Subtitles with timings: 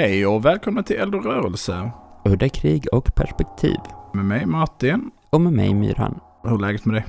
[0.00, 1.90] Hej och välkomna till Eld och rörelse.
[2.24, 3.76] Udda krig och perspektiv.
[4.14, 5.10] Med mig Martin.
[5.30, 6.20] Och med mig Myran.
[6.42, 7.06] Hur är läget med dig?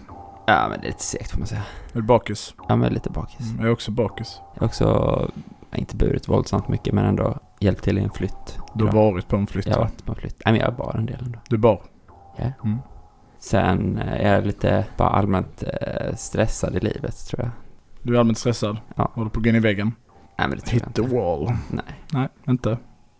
[0.47, 1.61] Ja, men det är lite segt får man säga.
[1.93, 2.55] Är du bakis?
[2.67, 3.39] Ja, men lite bakis.
[3.39, 4.41] Mm, jag är också bakis.
[4.53, 5.29] Jag har också,
[5.75, 8.59] inte burit våldsamt mycket, men ändå hjälpt till i en flytt.
[8.73, 9.89] Du har varit på en flytt Jag har va?
[9.89, 10.41] varit på en flytt.
[10.45, 11.39] Nej, men jag bar en del ändå.
[11.49, 11.81] Du bar?
[12.37, 12.51] Ja.
[12.63, 12.77] Mm.
[13.39, 17.51] Sen eh, är jag lite bara allmänt eh, stressad i livet, tror jag.
[18.03, 18.77] Du är allmänt stressad?
[18.95, 19.11] Ja.
[19.13, 19.91] Håller på att gå in i väggen?
[20.41, 21.15] Nej, men det tror Hit the inte.
[21.15, 21.53] wall?
[21.69, 22.77] Nej, Nej, inte?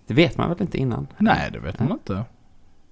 [0.08, 1.08] det vet man väl inte innan?
[1.18, 2.24] Nej, det vet man inte.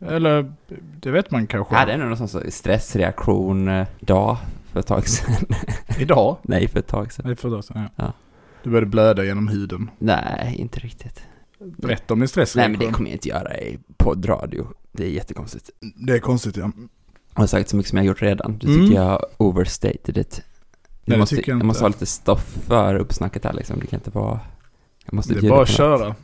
[0.02, 0.54] Eller,
[1.02, 1.74] det vet man kanske.
[1.76, 4.38] Jag hade ändå någon sån så stressreaktion eh, dag
[4.72, 5.36] för ett tag sedan.
[6.00, 6.38] Idag?
[6.42, 7.26] Nej, för ett tag sedan.
[7.28, 8.04] Nej, för ett tag sedan, ja.
[8.06, 8.14] Ja.
[8.64, 9.90] Du började blöda genom huden.
[10.00, 11.22] Nej, inte riktigt.
[11.78, 12.72] Berätta om din Nej, stressreaktion.
[12.72, 14.68] men det kommer jag inte göra i poddradio.
[14.92, 15.70] Det är jättekonstigt.
[15.96, 16.72] Det är konstigt ja.
[17.34, 18.58] Jag har sagt så mycket som jag har gjort redan.
[18.58, 18.86] Du Mm.
[18.86, 20.42] tycker jag overstated it.
[21.06, 21.66] Det måste, tycker jag jag inte.
[21.66, 23.80] måste ha lite stoff för uppsnacket här liksom.
[23.80, 24.40] Det kan inte vara...
[25.06, 26.16] Jag måste Det är bara att köra.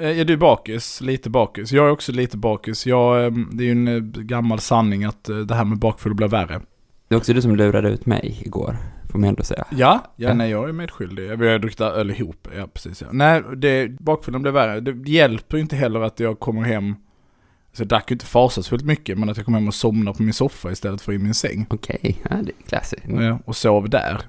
[0.00, 1.72] Eh, Ja, du är bakis, lite bakis.
[1.72, 2.86] Jag är också lite bakis.
[2.86, 6.28] Jag, eh, det är ju en eh, gammal sanning att det här med bakfull blir
[6.28, 6.60] värre.
[7.08, 8.76] Det är också du som lurade ut mig igår,
[9.12, 9.64] får man ändå säga.
[9.70, 9.76] Ja,
[10.16, 10.34] ja, Ja.
[10.34, 11.38] nej jag är medskyldig.
[11.38, 13.06] Vi har druckit öl ihop, ja precis ja.
[13.12, 14.80] Nej, det, bakfyllan blev värre.
[14.80, 16.94] Det hjälper ju inte heller att jag kommer hem,
[17.82, 20.22] alltså jag drack ju inte fasansfullt mycket, men att jag kommer hem och somnar på
[20.22, 21.66] min soffa istället för i min säng.
[21.70, 23.04] Okej, ja, det är.
[23.10, 23.24] Mm.
[23.24, 24.20] Ja, och sov där.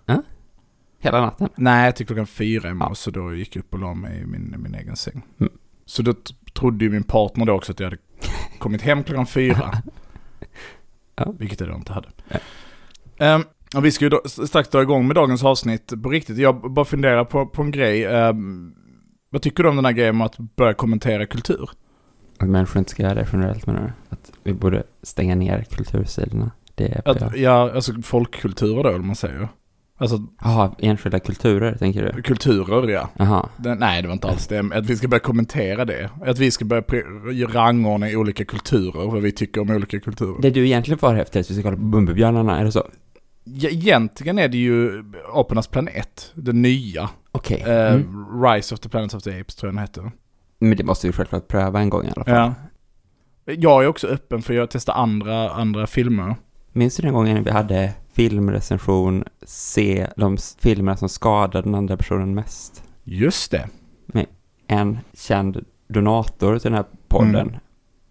[0.99, 1.49] Hela natten.
[1.55, 2.95] Nej, till klockan fyra i morse, Ja.
[2.95, 5.21] så då gick jag upp och la mig i min, min egen säng.
[5.39, 5.53] Mm.
[5.85, 6.13] Så då
[6.53, 7.97] trodde ju min partner då också att jag hade
[8.59, 9.71] kommit hem klockan fyra.
[11.15, 11.33] Ja.
[11.39, 12.09] Vilket jag då inte hade.
[12.27, 12.37] Ja.
[13.25, 13.43] Ehm,
[13.75, 16.37] och vi ska ju då, strax dra igång med dagens avsnitt på riktigt.
[16.37, 18.05] Jag bara funderar på, på en grej.
[18.05, 18.73] Ehm,
[19.29, 21.69] vad tycker du om den här grejen med att börja kommentera kultur?
[22.39, 24.15] Att människor inte ska göra det generellt menar du?
[24.15, 26.51] Att vi borde stänga ner kultursidorna?
[26.75, 29.47] Det Att, ja, alltså folkkulturer då, eller man säger.
[29.97, 32.21] Alltså Jaha, enskilda kulturer tänker du?
[32.21, 33.49] kulturer, ja.
[33.57, 34.59] Det, nej, det var inte alls det.
[34.73, 36.09] Att vi ska börja kommentera det.
[36.25, 40.41] Att vi ska börja rangordna i olika kulturer, vad vi tycker om olika kulturer.
[40.41, 42.87] Det du egentligen far efter är att vi ska kolla på Bumbibjörnarna, är det så?
[43.43, 47.09] Ja, egentligen är det ju Apornas planet, den nya.
[47.31, 47.61] Okej.
[47.67, 48.41] Eh, Mm.
[48.43, 50.11] Rise of the Planet of the Apes tror jag den heter.
[50.59, 52.33] Men det måste vi självklart pröva en gång i alla fall.
[52.35, 52.53] Ja.
[53.53, 56.35] Jag är också öppen för att testa andra, andra filmer.
[56.71, 62.33] Minns du den gången vi hade filmrecension, se de filmerna som skadade den andra personen
[62.35, 62.83] mest?
[63.03, 63.67] Just det.
[64.67, 67.55] En känd donator till den här podden Mm.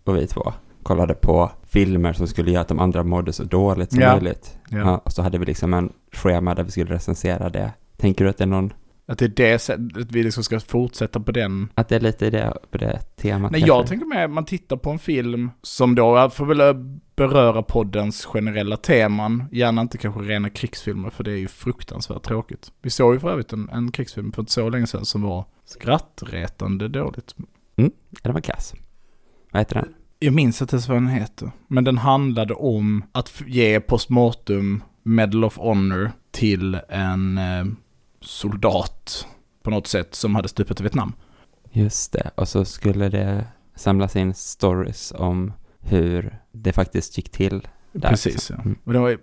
[0.05, 3.93] och vi två kollade på filmer som skulle göra att de andra mådde så dåligt
[3.93, 4.13] som Ja.
[4.13, 4.59] möjligt.
[4.69, 4.79] Ja.
[4.79, 7.73] Ja, och så hade vi liksom en schema där vi skulle recensera det.
[7.97, 8.73] Tänker du att det är någon,
[9.09, 11.69] Att det är det sättet, vi liksom ska fortsätta på den.
[11.75, 13.77] att det är lite det, på det temat Nej, kanske?
[13.77, 16.75] jag tänker med man tittar på en film som då får väl
[17.17, 19.45] beröra poddens generella teman.
[19.53, 22.73] Gärna inte kanske rena krigsfilmer, för det är ju fruktansvärt tråkigt.
[22.83, 25.45] Vi såg ju för övrigt en, en krigsfilm för inte så länge sedan som var
[25.65, 27.35] skrattretande dåligt.
[27.75, 27.89] Ja,
[28.23, 28.75] den var kass.
[29.51, 29.95] Vad heter den?
[30.19, 31.51] Jag minns inte ens vad den heter.
[31.69, 37.65] Men den handlade om att ge postmortem Medal of Honor till en eh,
[38.21, 39.27] soldat
[39.63, 41.13] på något sätt som hade stupat i Vietnam.
[41.71, 47.69] Just det, och så skulle det samlas in stories om hur det faktiskt gick till.
[47.93, 48.57] Där, Precis, liksom.
[48.59, 48.63] ja.
[48.63, 48.79] Mm.
[48.85, 49.19] Och den var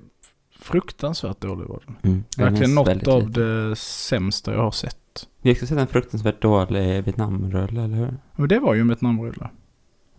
[0.60, 1.96] fruktansvärt dålig var den.
[2.04, 2.24] Mm.
[2.38, 3.40] Verkligen något av lite.
[3.40, 5.28] det sämsta jag har sett.
[5.42, 8.14] Vi har också sett en fruktansvärt dålig Vietnamrulle, eller hur?
[8.36, 9.50] Men det var ju en Vietnamrulle.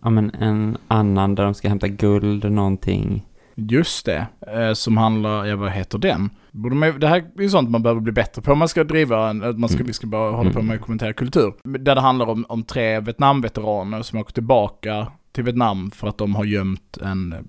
[0.03, 3.27] Ja, men en annan där de ska hämta guld, någonting.
[3.55, 6.29] Just det, eh, som handlar, ja vad heter den?
[6.57, 8.83] Borde man, det här är ju sånt man behöver bli bättre på om man ska
[8.83, 9.87] driva, en, att man ska, Mm.
[9.87, 10.67] vi ska bara hålla på Mm.
[10.67, 11.53] med att kommentera kultur.
[11.63, 16.35] Där det handlar om, om tre Vietnamveteraner som åker tillbaka till Vietnam för att de
[16.35, 17.39] har gömt en eh,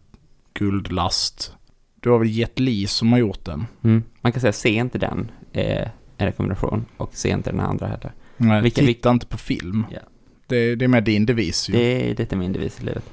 [0.55, 1.53] guldlast.
[2.01, 3.67] Det var väl Jet Li som har gjort den.
[3.85, 4.03] Mm.
[4.21, 6.85] Man kan säga, se inte den, är en rekommendation.
[6.97, 8.13] Och se inte den andra heller.
[8.37, 9.87] Nej, Vilka- titta inte på film.
[9.91, 9.99] Ja.
[10.47, 11.73] Det, det är med din devis ju.
[11.73, 13.05] Det är lite min devis i livet.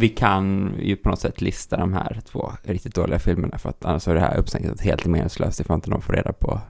[0.00, 3.84] Vi kan ju på något sätt lista de här två riktigt dåliga filmerna för att
[3.84, 6.60] annars är det här uppsnacket helt meningslöst ifall inte de får reda på.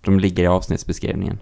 [0.00, 1.38] De ligger i avsnittsbeskrivningen.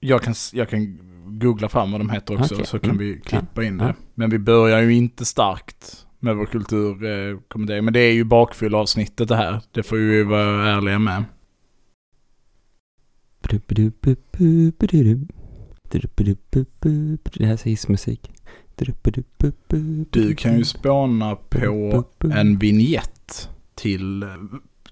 [0.00, 0.98] Jag kan, jag kan
[1.38, 2.66] googla fram vad de heter också Okej.
[2.66, 2.98] så kan Mm.
[2.98, 3.86] vi klippa in Ja.
[3.86, 3.94] det.
[4.14, 7.84] Men vi börjar ju inte starkt med vår kulturkommentering.
[7.84, 9.60] Men det är ju bakfyllavsnittet det här.
[9.72, 11.24] Det får vi ju vara ärliga med.
[17.34, 18.30] Det här är hissmusik.
[20.10, 22.04] Du kan ju spåna på
[22.34, 24.28] en vignett till eh,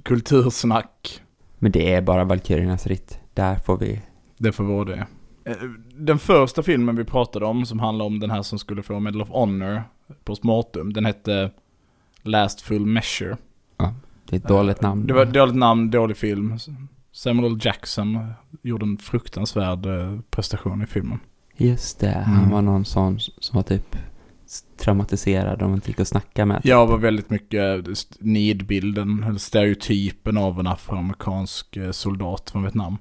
[0.02, 1.20] Kultursnack.
[1.58, 3.18] Men det är bara Valkyriernas ritt.
[3.34, 4.02] Där får vi...
[4.38, 5.06] Det får vara det.
[5.44, 5.56] Eh,
[5.94, 9.22] Den första filmen vi pratade om som handlar om den här som skulle få Medal
[9.22, 9.82] of Honor
[10.24, 11.50] på Smartum, den hette
[12.22, 13.36] Last Full Measure.
[14.28, 15.00] Det är ett dåligt namn.
[15.02, 16.58] Eh, Det var ett dåligt namn, dålig film.
[17.12, 17.58] Samuel L.
[17.62, 18.18] Jackson
[18.62, 19.86] gjorde en fruktansvärd
[20.30, 21.18] prestation i filmen.
[21.56, 22.50] Just det, han Mm.
[22.50, 23.96] var någon sån som var typ
[24.78, 26.60] traumatiserad om man inte gick och snacka med.
[26.64, 32.96] Jag var väldigt mycket st- nidbilden, stereotypen av en afroamerikansk eh, soldat från Vietnam.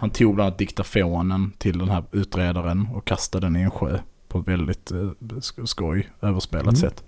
[0.00, 3.98] Han tog bland annat diktafonen till den här utredaren och kastade den i en sjö
[4.28, 6.76] på ett väldigt eh, sk- skoj, överspelat Mm.
[6.76, 7.04] sätt.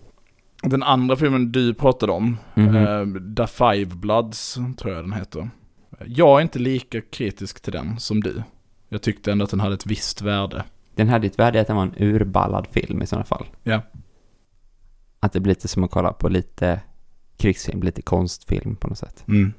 [0.62, 2.76] Den andra filmen du pratade om, Mhm.
[2.76, 5.50] eh, The Five Bloods, tror jag den heter.
[6.06, 8.42] Jag är inte lika kritisk till den som du.
[8.88, 10.64] Jag tyckte ändå att den hade ett visst värde.
[10.94, 13.46] Den hade ett värde att den var en urballad film i sådana fall.
[13.62, 13.82] Ja.
[15.20, 16.80] Att det blir lite som att kolla på lite
[17.36, 19.24] krigsfilm, lite konstfilm på något sätt.
[19.28, 19.52] Mm.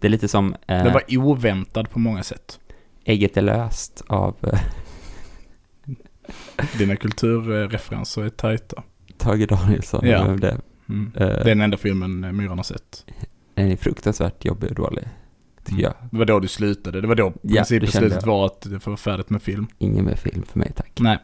[0.00, 2.60] Det är lite som eh, Den var oväntad på många sätt.
[3.04, 4.60] Ägget är löst av eh,
[6.78, 8.82] Dina kulturreferenser är tajta.
[9.18, 10.06] Tage Danielsson.
[10.06, 10.24] Ja.
[10.24, 10.56] Det,
[10.88, 11.12] Mm.
[11.16, 13.04] eh, Det är den enda filmen Myran har sett.
[13.54, 15.08] Den är fruktansvärt jobbig och dålig,
[15.78, 15.94] jag.
[16.10, 17.00] Det var då du slutade.
[17.00, 19.66] Det var då Ja, principbeslutet var att det får vara färdigt med film.
[19.78, 20.98] Ingen mer film för mig, tack.
[21.00, 21.18] Nej.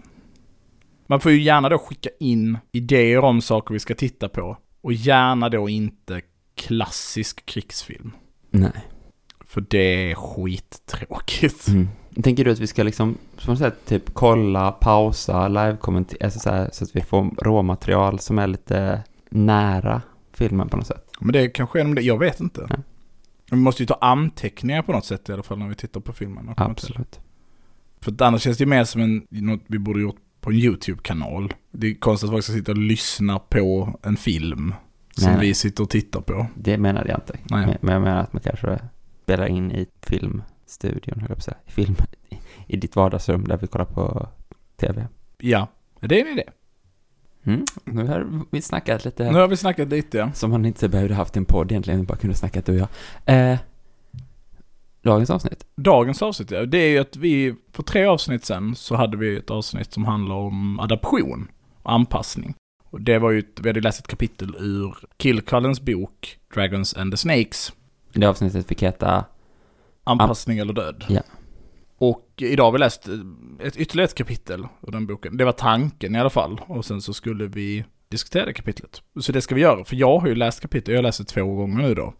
[1.07, 4.57] Man får ju gärna då skicka in idéer om saker vi ska titta på.
[4.81, 6.21] Och gärna då inte
[6.55, 8.11] klassisk krigsfilm.
[8.51, 8.87] Nej.
[9.47, 11.69] För det är skittråkigt.
[11.69, 11.89] Mm.
[12.23, 16.51] Tänker du att vi ska liksom, på något sätt, typ kolla, pausa, live-kommentera, alltså så,
[16.51, 20.03] här, så att vi får råmaterial som är lite nära
[20.33, 21.11] filmen på något sätt?
[21.21, 22.03] Men det kanske är det.
[22.03, 22.67] Jag vet inte.
[22.71, 22.79] Nej.
[23.51, 26.13] Vi måste ju ta anteckningar på något sätt i alla fall när vi tittar på
[26.13, 26.55] filmen.
[26.57, 27.21] Absolut.
[28.01, 31.55] För annars känns det ju mer som en, något vi borde gjort på en YouTube-kanal.
[31.71, 34.75] Det är konstigt att folk ska sitta och lyssna på en film
[35.11, 35.41] som Nej.
[35.41, 36.47] vi sitter och tittar på.
[36.55, 37.39] Det menade jag inte.
[37.51, 37.79] Nej.
[37.81, 38.79] Men, jag menar att man kanske
[39.23, 41.57] spelar in i filmstudion, höll jag på att säga.
[41.67, 41.97] I Film,
[42.67, 44.29] I ditt vardagsrum där vi kollar på
[44.77, 45.09] tv.
[45.39, 45.69] Ja,
[46.01, 46.45] det är en idé.
[47.47, 47.65] Mm.
[47.85, 50.33] Nu har vi snackat lite Nu har vi snackat lite ja.
[50.33, 52.89] som man inte behövde haft en podd egentligen, bara kunde snacka du och
[53.27, 53.53] jag.
[53.53, 53.59] Eh,
[55.03, 55.67] dagens avsnitt.
[55.77, 59.37] Dagens avsnitt, ja, det är ju att vi, för tre avsnitt sen så hade vi
[59.37, 61.49] ett avsnitt som handlar om adaption
[61.83, 62.55] och anpassning.
[62.91, 67.13] Och det var ju, ett- vi hade läst ett kapitel ur Killcullens bok Dragons and
[67.13, 67.73] the Snakes.
[68.13, 69.25] Det avsnittet fick heta
[70.05, 71.05] Anpassning eller död.
[71.09, 71.21] Ja.
[71.99, 73.09] Och idag har vi läst
[73.61, 75.37] ett ytterligare ett kapitel ur den boken.
[75.37, 76.61] Det var tanken i alla fall.
[76.67, 79.03] Och sen så skulle vi diskutera det kapitlet.
[79.21, 81.83] Så det ska vi göra, för jag har ju läst kapitlet, jag det två gånger
[81.83, 82.15] nu då.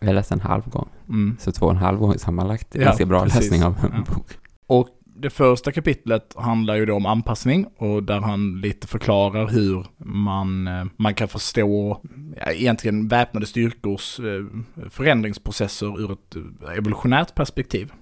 [0.00, 1.36] Vi har läst en halv gång, Mm.
[1.40, 2.68] så två och en halv gång sammanlagt.
[2.72, 3.40] Ja, ganska bra precis.
[3.40, 4.14] läsning av en Ja.
[4.14, 4.26] bok.
[4.66, 9.86] Och det första kapitlet handlar ju då om anpassning och där han lite förklarar hur
[10.04, 12.00] man, eh, man kan förstå
[12.36, 14.44] ja, egentligen väpnade styrkors eh,
[14.90, 17.92] förändringsprocesser ur ett eh, evolutionärt perspektiv.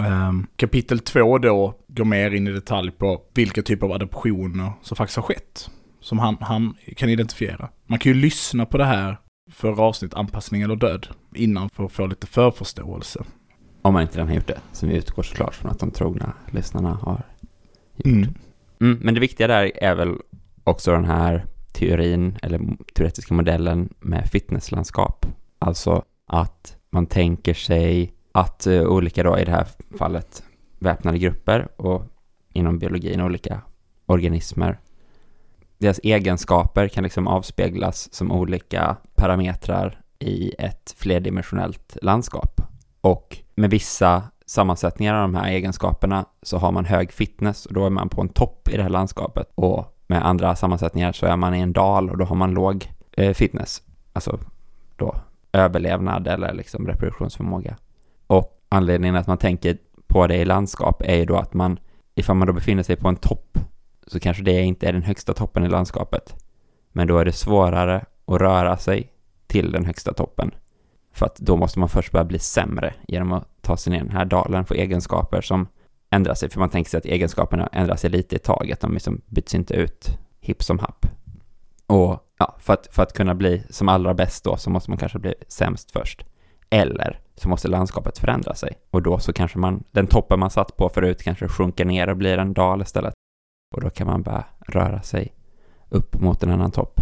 [0.00, 4.96] Ehm, Kapitel två då går mer in i detalj på vilka typer av adoptioner som
[4.96, 5.70] faktiskt har skett.
[6.00, 7.68] Som han, han kan identifiera.
[7.86, 9.16] Man kan ju lyssna på det här
[9.50, 13.24] för avsnitt anpassning eller död innan för att få lite förförståelse.
[13.82, 16.32] Om man inte redan har gjort det, som vi utgår såklart från att de trogna
[16.50, 17.22] lyssnarna har
[17.96, 18.06] gjort.
[18.06, 18.34] Mm.
[18.80, 20.14] Mm, men det viktiga där är väl
[20.64, 22.60] också den här teorin, eller
[22.94, 25.26] teoretiska modellen med fitnesslandskap.
[25.58, 29.66] Alltså att man tänker sig att eh, olika då, i det här
[29.98, 30.42] fallet,
[30.78, 32.02] väpnade grupper och
[32.52, 33.60] inom biologin olika
[34.06, 34.78] organismer,
[35.78, 42.60] deras egenskaper kan liksom avspeglas som olika parametrar i ett flerdimensionellt landskap.
[43.00, 47.86] Och med vissa sammansättningar av de här egenskaperna så har man hög fitness och då
[47.86, 49.52] är man på en topp i det här landskapet.
[49.54, 52.92] Och med andra sammansättningar så är man i en dal och då har man låg
[53.12, 53.82] eh, fitness.
[54.12, 54.38] Alltså
[54.96, 55.16] då
[55.52, 57.76] överlevnad eller liksom reproduktionsförmåga.
[58.68, 61.78] Anledningen att man tänker på det i landskap är ju då att man,
[62.14, 63.58] ifall man då befinner sig på en topp,
[64.06, 66.44] så kanske det inte är den högsta toppen i landskapet.
[66.92, 69.12] Men då är det svårare att röra sig
[69.46, 70.50] till den högsta toppen.
[71.12, 74.16] För att då måste man först börja bli sämre genom att ta sig ner den
[74.16, 75.68] här dalen, få egenskaper som
[76.10, 76.50] ändrar sig.
[76.50, 79.74] För man tänker sig att egenskaperna ändrar sig lite i taget, de liksom byts inte
[79.74, 81.06] ut hipp som happ.
[81.86, 84.98] Och ja, för att, för att kunna bli som allra bäst då så måste man
[84.98, 86.24] kanske bli sämst först.
[86.70, 88.72] Eller så måste landskapet förändra sig.
[88.90, 92.16] Och då så kanske man, den toppen man satt på förut kanske sjunker ner och
[92.16, 93.14] blir en dal istället.
[93.74, 95.32] Och då kan man bara röra sig
[95.88, 97.00] upp mot en annan topp.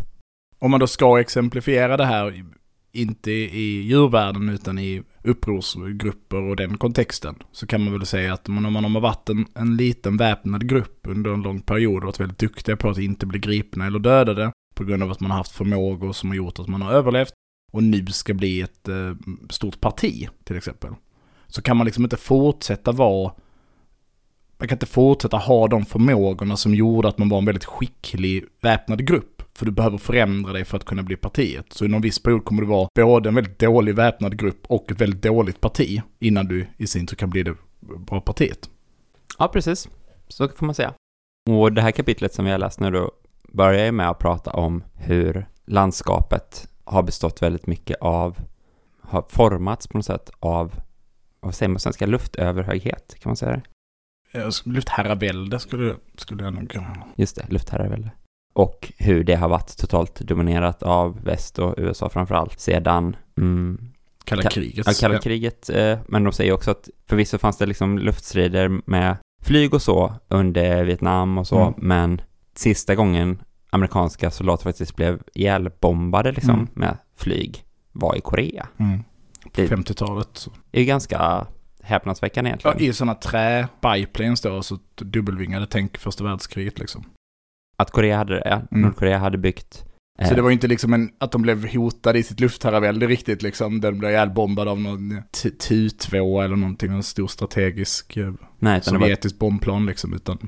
[0.59, 2.45] Om man då ska exemplifiera det här,
[2.93, 8.49] inte i djurvärlden utan i upprorsgrupper och den kontexten så kan man väl säga att
[8.49, 12.21] om man har varit en, en liten väpnad grupp under en lång period och varit
[12.21, 15.39] väldigt duktiga på att inte bli gripna eller dödade på grund av att man har
[15.39, 17.33] haft förmågor som har gjort att man har överlevt
[17.75, 19.15] och nu ska bli ett eh,
[19.51, 20.91] stort parti till exempel.
[21.47, 23.33] Så kan man liksom inte fortsätta vara
[24.59, 28.45] man kan inte fortsätta ha de förmågorna som gjorde att man var en väldigt skicklig
[28.61, 29.43] väpnad grupp.
[29.55, 31.73] För du behöver förändra dig för att kunna bli partiet.
[31.73, 34.93] Så inom en viss period kommer du vara både en väldigt dålig väpnad grupp och
[34.93, 38.71] ett väldigt dåligt parti innan du i sin tur kan bli det bra partiet.
[39.39, 39.89] Ja, precis.
[40.29, 40.95] Så får man säga.
[41.51, 43.11] Och det här kapitlet som vi har läst nu då
[43.53, 48.39] börjar ju med att prata om hur landskapet har bestått väldigt mycket av,
[49.01, 50.75] har formats på något sätt av,
[51.41, 53.63] vad säger man på svenska, luftöverhöghet, kan man säga det?
[54.65, 56.97] Luftherravälde skulle, skulle jag nog kunna.
[57.17, 58.11] Just det, luftherravälde.
[58.55, 63.91] Och hur det har varit totalt dominerat av väst och USA framförallt sedan mm,
[64.25, 64.87] Kalla Ka- kriget.
[64.87, 69.17] Ja, kalla kriget, eh, men de säger också att förvisso fanns det liksom luftstrider med
[69.43, 71.75] flyg och så under Vietnam och så, Mm.
[71.77, 72.21] men
[72.55, 73.39] sista gången
[73.75, 76.69] amerikanska soldater faktiskt blev ihjälbombade liksom Mm.
[76.75, 78.69] med flyg var i Korea.
[78.79, 79.03] Mm.
[79.43, 80.29] På Det- 50-talet.
[80.33, 80.51] så.
[80.71, 81.47] Det är ganska
[81.83, 82.91] häpnadsväckande Ja, egentligen.
[82.91, 87.05] i sådana trä biplanes då, så dubbelvingade tänk första världskriget liksom.
[87.77, 88.55] Att Korea hade ja.
[88.55, 88.83] Mm.
[88.83, 89.85] Nordkorea hade byggt
[90.21, 93.07] eh, Så det var ju inte liksom en, att de blev hotade i sitt luftherravälde
[93.07, 93.81] riktigt liksom.
[93.81, 99.39] Den blev ihjälbombad av någon T- Tu-2 eller någonting, en stor strategisk eh, nej, sovjetisk
[99.39, 100.15] bombplan liksom.
[100.15, 100.39] Utan,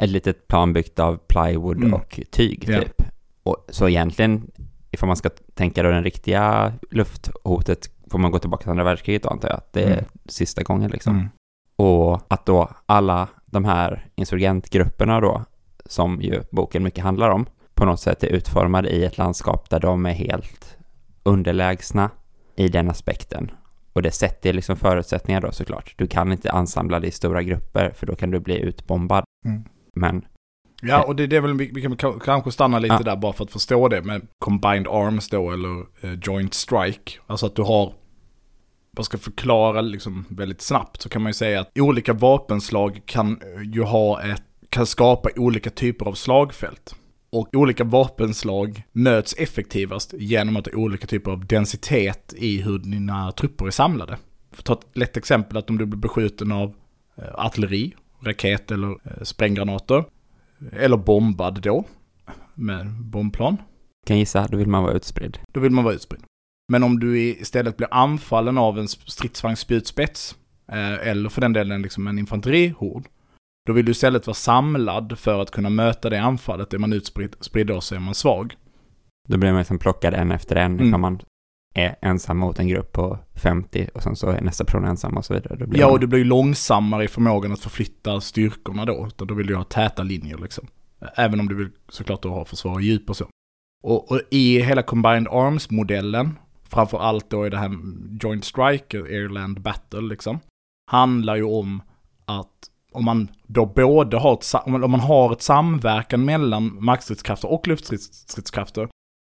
[0.00, 1.94] ett litet plan byggt av plywood Mm.
[1.94, 2.80] och tyg Ja.
[2.80, 3.02] typ.
[3.42, 4.50] Och, så egentligen,
[4.90, 9.22] ifall man ska tänka då den riktiga lufthotet, får man gå tillbaka till andra världskriget
[9.22, 10.04] då antar jag, att det är Mm.
[10.26, 11.14] sista gången liksom.
[11.16, 11.28] mm.
[11.76, 15.44] Och att då alla de här insurgentgrupperna då,
[15.86, 19.80] som ju boken mycket handlar om, på något sätt är utformade i ett landskap där
[19.80, 20.76] de är helt
[21.22, 22.10] underlägsna
[22.56, 23.50] i den aspekten.
[23.92, 25.94] Och det sätter liksom förutsättningar då såklart.
[25.98, 29.24] Du kan inte ansamla dig i stora grupper för då kan du bli utbombad.
[29.46, 29.64] Mm.
[29.94, 30.24] Men
[30.82, 33.02] Ja, och det, det är väl, vi, vi kan ka- kanske stanna lite Ja.
[33.02, 37.12] där bara för att förstå det med combined arms då, eller eh, joint strike.
[37.26, 37.94] Alltså att du har,
[38.90, 43.30] vad ska förklara liksom väldigt snabbt, så kan man ju säga att olika vapenslag kan
[43.56, 46.94] eh, ju ha ett, kan skapa olika typer av slagfält.
[47.30, 53.32] Och olika vapenslag möts effektivast genom att ha olika typer av densitet i hur dina
[53.32, 54.16] trupper är samlade.
[54.52, 56.74] För att ta ett lätt exempel att om du blir beskjuten av
[57.18, 60.04] eh, artilleri, raket eller eh, spränggranater,
[60.72, 61.84] eller bombad då,
[62.54, 63.56] med bombplan.
[64.06, 65.38] kan gissa, då vill man vara utspridd.
[65.52, 66.22] Då vill man vara utspridd.
[66.72, 70.36] Men om du istället blir anfallen av en stridsvagnsspjutspets,
[70.72, 73.04] eh, eller för den delen liksom en infanterihord,
[73.66, 76.74] då vill du istället vara samlad för att kunna möta det anfallet.
[76.74, 78.54] Är man utspridd spridd då så är man svag.
[79.28, 80.88] Då blir man liksom plockad en efter en Mm.
[80.88, 81.20] ifall man
[81.74, 85.24] är ensam mot en grupp på 50 och sen så är nästa person ensam och
[85.24, 85.68] så vidare.
[85.72, 89.06] Ja, och du blir ju långsammare i förmågan att förflytta styrkorna då.
[89.06, 90.66] Utan då vill du ha täta linjer liksom.
[91.16, 93.26] Även om du vill såklart då ha försvar i djup och så.
[93.82, 96.38] Och, och i hela Combined Arms-modellen,
[96.68, 97.70] framför allt då i det här
[98.20, 100.38] Joint Strike, Airland Battle liksom,
[100.90, 101.82] handlar ju om
[102.24, 102.50] att
[102.92, 108.88] om man då både har ett, om man har ett samverkan mellan markstridskrafter och luftstridskrafter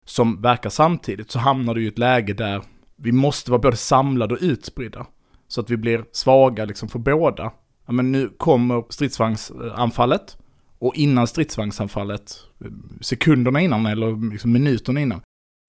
[0.07, 2.63] som verkar samtidigt så hamnar du i ett läge där
[2.97, 5.07] vi måste vara både samlade och utspridda.
[5.49, 7.53] Så att vi blir svaga liksom för båda.
[7.87, 10.37] Ja, men nu kommer stridsvagnsanfallet
[10.79, 12.37] och innan stridsvagnsanfallet,
[13.01, 15.21] sekunderna innan eller liksom minuterna innan,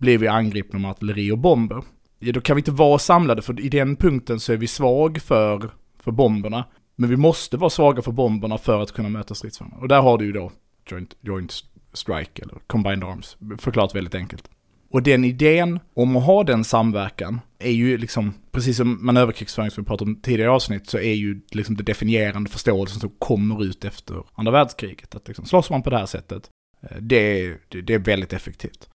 [0.02, 1.84] blir vi angripna med artilleri och bomber.
[2.20, 5.22] Ja, då kan vi inte vara samlade för i den punkten så är vi svag
[5.22, 5.70] för,
[6.00, 6.66] för bomberna.
[6.96, 9.78] Men vi måste vara svaga för bomberna för att kunna möta stridsvagnar.
[9.80, 10.52] Och där har du ju då
[10.92, 11.54] joint, joint
[11.94, 13.38] strike eller combined arms.
[13.58, 14.50] Förklarat väldigt enkelt.
[14.92, 19.84] Och den idén om att ha den samverkan är ju liksom, precis som manöverkrigsföring som
[19.84, 23.64] vi pratade om tidigare i avsnitt, så är ju liksom det definierande förståelsen som kommer
[23.64, 25.16] ut efter andra världskriget.
[25.16, 26.50] Att liksom slåss man på det här sättet,
[26.82, 28.90] eh, det är, det det är väldigt effektivt.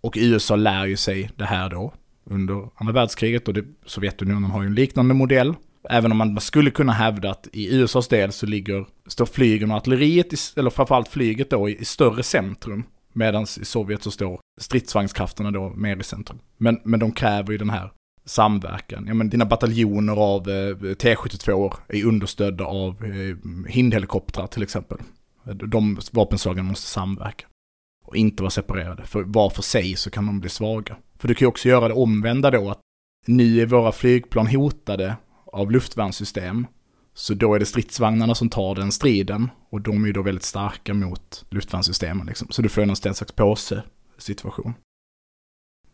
[0.00, 1.94] Och USA lär ju sig det här då
[2.24, 5.54] under andra världskriget och det, Sovjetunionen har ju en liknande modell.
[5.90, 9.76] Även om man skulle kunna hävda att i USAs del så ligger, står flygen och
[9.76, 12.84] artilleriet, i, eller framförallt flyget då, i, i större centrum.
[13.12, 16.38] Medan i Sovjet så står stridsvagnskrafterna då mer i centrum.
[16.56, 17.90] Men, men de kräver ju den här
[18.24, 19.04] samverkan.
[19.08, 23.36] Ja men dina bataljoner av eh, T-72 är understödda av eh,
[23.68, 24.98] hindhelikoptrar till exempel.
[25.44, 27.46] De vapenslagen måste samverka.
[28.04, 29.02] Och inte vara separerade.
[29.02, 30.96] För var för sig så kan de bli svaga.
[31.18, 32.80] För du kan ju också göra det omvända då att
[33.26, 35.16] nu är våra flygplan hotade
[35.52, 36.66] av luftvärnssystem.
[37.14, 39.50] Så då är det stridsvagnarna som tar den striden.
[39.70, 42.48] Och de är ju då väldigt starka mot luftvärnssystemen liksom.
[42.50, 43.82] Så du får en slags påse
[44.18, 44.74] situation.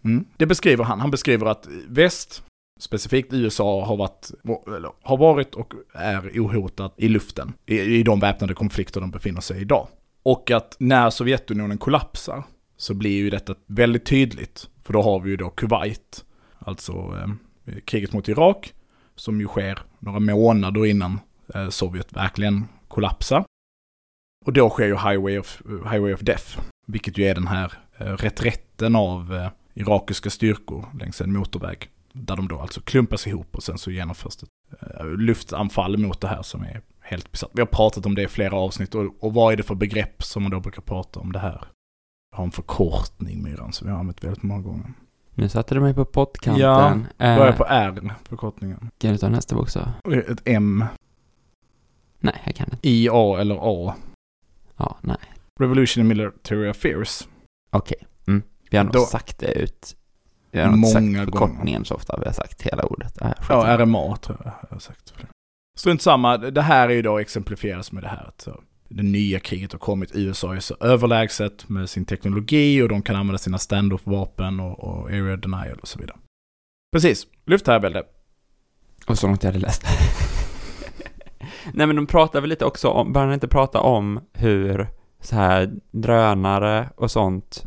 [0.05, 0.25] Mm.
[0.37, 1.01] Det beskriver han.
[1.01, 2.43] Han beskriver att väst
[2.79, 4.31] specifikt USA har varit,
[4.77, 9.41] eller, har varit och är ohotat i luften i, i de väpnade konflikter de befinner
[9.41, 9.89] sig i idag.
[10.23, 12.45] Och att när Sovjetunionen kollapsar
[12.77, 14.69] så blir ju detta väldigt tydligt.
[14.83, 16.25] För då har vi ju då Kuwait,
[16.59, 18.75] alltså eh, kriget mot Irak,
[19.19, 21.21] som ju sker några månader innan
[21.55, 23.45] eh, Sovjet verkligen kollapsar.
[24.47, 28.13] Och då sker ju Highway of, Highway of Death, vilket ju är den här eh,
[28.13, 31.91] reträtten av eh, irakiska styrkor längs en motorväg.
[32.13, 34.47] Där de då alltså klumpas ihop och sen så genomförs det
[35.17, 37.51] luftanfall mot det här som är helt besatt.
[37.55, 40.23] Vi har pratat om det i flera avsnitt och, och vad är det för begrepp
[40.23, 41.65] som man då brukar prata om det här?
[42.31, 44.93] Jag har en förkortning Myran som vi har använt väldigt många gånger.
[45.39, 46.63] Nu satte du mig på pottkanten.
[46.63, 48.91] Ja, Eh, Börjar på R, förkortningen.
[48.99, 49.89] Kan du ta nästa bokstav?
[50.29, 50.85] Ett M,
[52.21, 52.89] Nej, jag kan inte.
[52.89, 53.95] I, A eller A.
[54.77, 55.17] Ja, nej.
[55.61, 57.29] Revolution in Military Affairs.
[57.71, 57.99] Okej.
[58.27, 58.43] Mm.
[58.71, 59.97] Vi har nog Då- sagt det ut.
[60.51, 62.17] Vi har nog Många sagt förkortningen så ofta.
[62.21, 63.21] Vi har sagt hela ordet.
[63.23, 63.79] Äh, Ja.
[63.79, 65.15] RMA tror jag jag har sagt.
[65.79, 69.73] Strunt samma, det här är ju då exemplifieras med det här så, det nya kriget
[69.73, 74.61] har kommit, USA är så överlägset med sin teknologi och de kan använda sina stand-off-vapen
[74.61, 76.17] och, och area denial och så vidare.
[76.93, 78.03] Precis, luftherravälde.
[79.07, 79.83] Och så långt jag hade läst.
[81.73, 84.89] Nej men de pratar väl lite också om, börjar inte prata om hur
[85.21, 87.65] så här drönare och sånt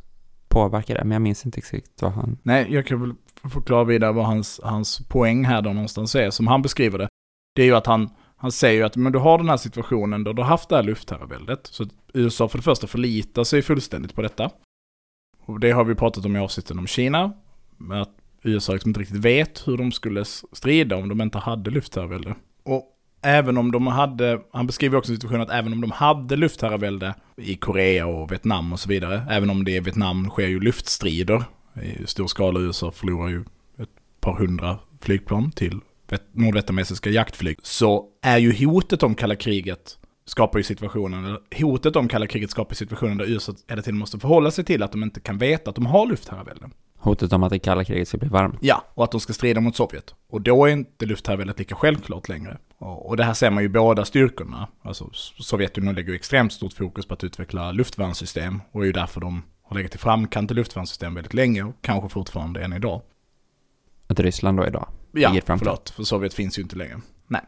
[0.47, 1.03] påverkar det?
[1.03, 2.37] Men jag minns inte exakt vad han...
[2.43, 3.13] Nej, jag kan väl
[3.51, 7.07] förklara vidare vad hans, hans poäng här då någonstans är, som han beskriver det.
[7.55, 8.09] Det är ju att han,
[8.41, 10.75] han säger ju att men du har den här situationen då du har haft det
[10.75, 11.67] här luftherraväldet.
[11.67, 14.49] Så att USA för det första förlitar sig fullständigt på detta.
[15.45, 17.33] Och det har vi pratat om i avsnitten om Kina.
[17.77, 21.69] Med att USA liksom inte riktigt vet hur de skulle strida om de inte hade
[21.69, 22.35] luftherravälde.
[22.63, 22.87] Och
[23.21, 27.55] även om de hade, han beskriver också situationen att även om de hade luftherravälde i
[27.55, 31.43] Korea och Vietnam och så vidare, även om det i Vietnam sker ju luftstrider
[31.83, 33.43] i stor skala, USA förlorar ju
[33.77, 35.79] ett par hundra flygplan till
[36.31, 42.07] nordvietnamesiska jaktflyg, så är ju hotet om kalla kriget skapar ju situationen, eller hotet om
[42.07, 45.19] kalla kriget skapar situationen där USA hela tiden måste förhålla sig till att de inte
[45.19, 46.69] kan veta att de har luftherravälde.
[46.97, 48.57] Hotet om att det kalla kriget ska bli varmt.
[48.61, 50.15] Ja, och att de ska strida mot Sovjet.
[50.29, 52.57] Och då är inte luftherraväldet lika självklart längre.
[52.77, 54.67] Och, det här ser man ju båda styrkorna.
[54.81, 55.09] Alltså
[55.39, 58.61] Sovjetunionen lägger ju extremt stort fokus på att utveckla luftvärnssystem.
[58.71, 62.09] Och är ju därför de har legat i framkant i luftvärnssystem väldigt länge och kanske
[62.09, 63.01] fortfarande än idag.
[64.07, 64.87] Att Ryssland då idag.
[65.11, 67.01] Ja, förlåt, för Sovjet finns ju inte längre.
[67.27, 67.41] Nej.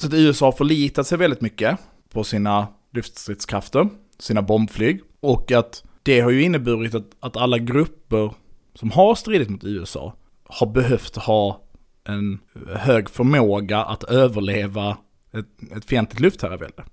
[0.00, 1.78] Så att USA har förlitat sig väldigt mycket
[2.10, 3.88] på sina luftstridskrafter,
[4.18, 5.00] sina bombflyg.
[5.20, 8.34] Och att det har ju inneburit att, att alla grupper
[8.74, 11.60] som har stridit mot USA har behövt ha
[12.04, 12.38] en
[12.76, 14.96] hög förmåga att överleva
[15.32, 16.84] ett, ett fientligt luftherravälde.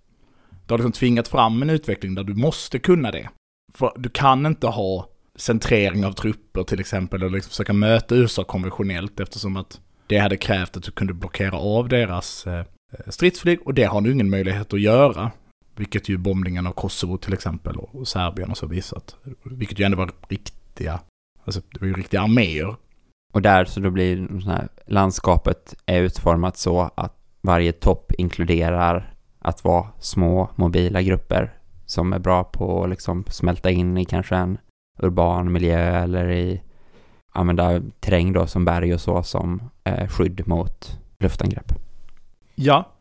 [0.66, 3.30] Det har liksom tvingat fram en utveckling där du måste kunna det.
[3.74, 8.44] För du kan inte ha centrering av trupper till exempel, eller liksom försöka möta USA
[8.44, 9.80] konventionellt eftersom att
[10.12, 12.66] det hade krävt att du kunde blockera av deras eh,
[13.08, 15.32] stridsflyg och det har du ingen möjlighet att göra.
[15.76, 19.16] Vilket ju bombningen av Kosovo till exempel och Serbien och så visat.
[19.44, 21.00] Vilket ju ändå var riktiga,
[21.46, 22.76] alltså det var ju riktiga arméer.
[23.34, 29.14] Och där så då blir det här, landskapet är utformat så att varje topp inkluderar
[29.40, 31.54] att vara små mobila grupper
[31.86, 34.58] som är bra på att liksom smälta in i kanske en
[35.00, 36.62] urban miljö eller i
[37.32, 41.72] använda terräng då som berg och så som eh, skydd mot luftangrepp.
[42.56, 42.92] Ja,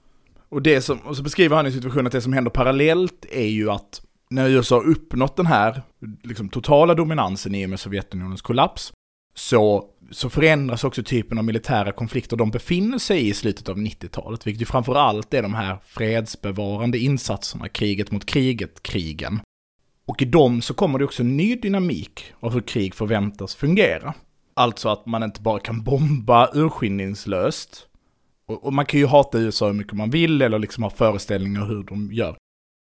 [0.49, 3.49] och, det som, och så beskriver han i situationen att det som händer parallellt är
[3.49, 5.83] ju att när USA har uppnått den här
[6.23, 8.93] liksom, totala dominansen i och med Sovjetunionens kollaps
[9.35, 13.77] så, så förändras också typen av militära konflikter de befinner sig i i slutet av
[13.77, 19.41] 90-talet, vilket ju framför allt är de här fredsbevarande insatserna, kriget mot kriget, krigen.
[20.11, 24.15] Och i dem så kommer det också en ny dynamik av hur krig förväntas fungera.
[24.55, 27.87] Alltså att man inte bara kan bomba urskillningslöst,
[28.47, 31.67] och, och man kan ju hata USA hur mycket man vill eller liksom ha föreställningar
[31.67, 32.37] hur de gör.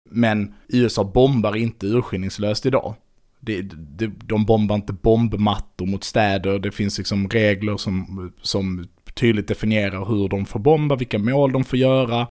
[0.09, 2.95] Men USA bombar inte urskillningslöst idag.
[3.39, 9.47] Det, det, de bombar inte bombmattor mot städer, det finns liksom regler som, som tydligt
[9.47, 12.27] definierar hur de får bomba, vilka mål de får göra.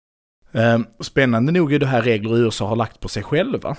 [0.52, 3.76] Ehm, spännande nog är det här regler USA har lagt på sig själva.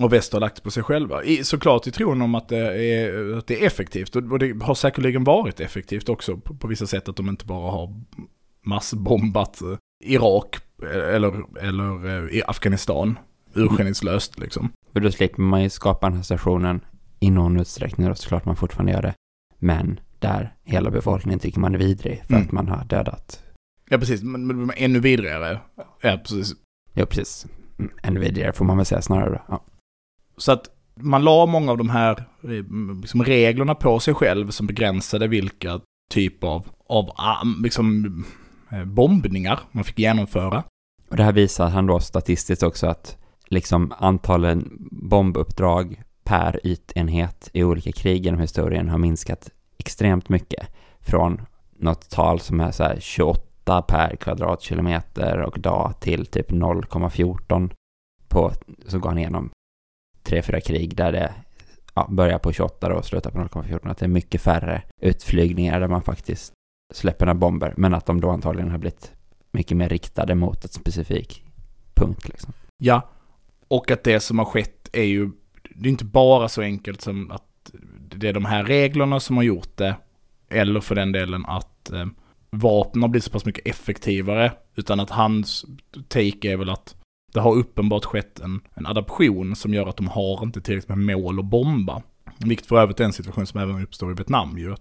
[0.00, 1.24] Och väst har lagt på sig själva.
[1.24, 4.16] I, såklart i tron om att det är, att det är effektivt.
[4.16, 7.70] Och, det har säkerligen varit effektivt också på, på vissa sätt att de inte bara
[7.70, 7.94] har
[8.64, 13.18] massbombat eh, Irak eh, eller, eller eh, i Afghanistan
[13.54, 14.72] urskillningslöst liksom.
[14.92, 16.80] För då slipper man ju skapa den här stationen
[17.20, 19.14] i någon utsträckning då såklart man fortfarande gör det.
[19.58, 22.46] Men där hela befolkningen tycker man är vidrig för Mm.
[22.46, 23.42] att man har dödat.
[23.88, 25.60] Ja precis, men, men, men ännu vidrigare.
[26.00, 26.52] Ja precis.
[26.94, 27.46] Ja, precis.
[27.78, 29.40] Mm, Ännu vidrigare får man väl säga snarare då.
[29.48, 29.64] Ja.
[30.40, 34.66] Så att man la många av de här eh, liksom reglerna på sig själv som
[34.66, 38.24] begränsade vilka typer av, av ah, liksom,
[38.70, 40.62] eh, bombningar man fick genomföra.
[41.10, 47.64] Och det här visar han då statistiskt också att liksom antalen bombuppdrag per ytenhet i
[47.64, 50.66] olika krig genom historien har minskat extremt mycket.
[51.00, 51.42] Från
[51.78, 57.70] något tal som är så här 28 per kvadratkilometer och dag till typ 0,14
[58.28, 58.52] på,
[58.86, 59.50] så går han igenom
[60.22, 61.34] tre, fyra krig där det
[61.94, 63.90] ja, börjar på 28 och slutar på 0,14.
[63.90, 66.52] Att det är mycket färre utflygningar där man faktiskt
[66.94, 69.12] släpper några bomber, men att de då antagligen har blivit
[69.52, 71.44] mycket mer riktade mot ett specifik
[71.94, 72.52] punkt liksom.
[72.82, 73.10] Ja,
[73.68, 75.30] och att det som har skett är ju,
[75.74, 77.70] det är inte bara så enkelt som att
[78.16, 79.96] det är de här reglerna som har gjort det,
[80.48, 82.06] eller för den delen att eh,
[82.50, 85.64] vapnen har blivit så pass mycket effektivare, utan att hans
[86.08, 86.96] take är väl att
[87.32, 91.16] det har uppenbart skett en, en adaption som gör att de har inte tillräckligt med
[91.16, 92.02] mål att bomba.
[92.38, 94.74] Vilket för övrigt är en situation som även uppstår i Vietnam ju.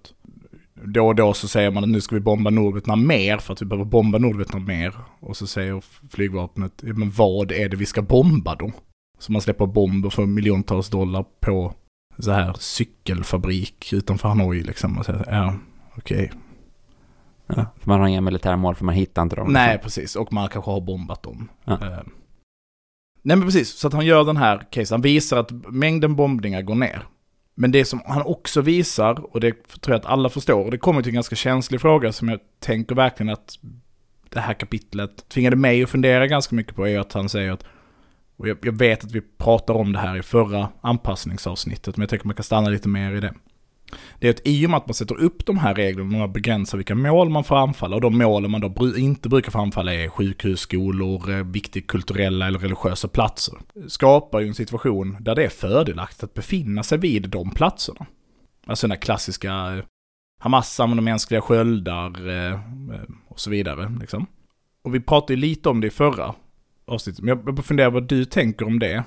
[0.83, 3.62] Då och då så säger man att nu ska vi bomba Nordvietnam mer för att
[3.62, 4.93] vi behöver bomba Nordvietnam mer.
[5.19, 8.71] Och så säger flygvapnet, men vad är det vi ska bomba då?
[9.19, 11.73] Så man släpper bomber för miljontals dollar på
[12.17, 14.97] så här cykelfabrik utanför Hanoi liksom.
[14.97, 15.55] Och säger, ja,
[15.97, 16.25] okej.
[16.25, 16.39] Okay.
[17.47, 19.53] Ja, för man har inga militära mål för man hittar inte dem.
[19.53, 19.83] Nej, liksom.
[19.83, 20.15] precis.
[20.15, 21.49] Och man kanske har bombat dem.
[21.65, 22.03] Ja.
[23.21, 23.69] Nej, men precis.
[23.69, 24.95] Så att han gör den här casen.
[24.95, 27.03] Han visar att mängden bombningar går ner.
[27.55, 29.51] Men det som han också visar, och det
[29.82, 32.39] tror jag att alla förstår, och det kommer till en ganska känslig fråga som jag
[32.60, 33.60] tänker verkligen att
[34.29, 37.63] det här kapitlet tvingade mig att fundera ganska mycket på, är att han säger att,
[38.38, 42.10] och jag, jag vet att vi pratar om det här i förra anpassningsavsnittet, men jag
[42.10, 43.34] tänker att man kan stanna lite mer i det
[44.19, 46.78] det är att i och med att man sätter upp de här reglerna man begränsar
[46.78, 50.10] vilka mål man får anfalla och de målen man då inte brukar få anfalla är
[50.10, 53.56] sjukhus, skolor, eh, viktiga kulturella eller religiösa platser.
[53.88, 58.06] Skapar ju en situation där det är fördelaktigt att befinna sig vid de platserna.
[58.65, 59.84] Alltså den här klassiska eh,
[60.41, 62.60] Hamas använder mänskliga sköldar eh,
[63.28, 63.91] och så vidare.
[63.99, 64.25] Liksom.
[64.84, 66.36] Och vi pratade ju lite om det i förra
[66.88, 69.04] avsnittet, men jag funderar vad du tänker om det.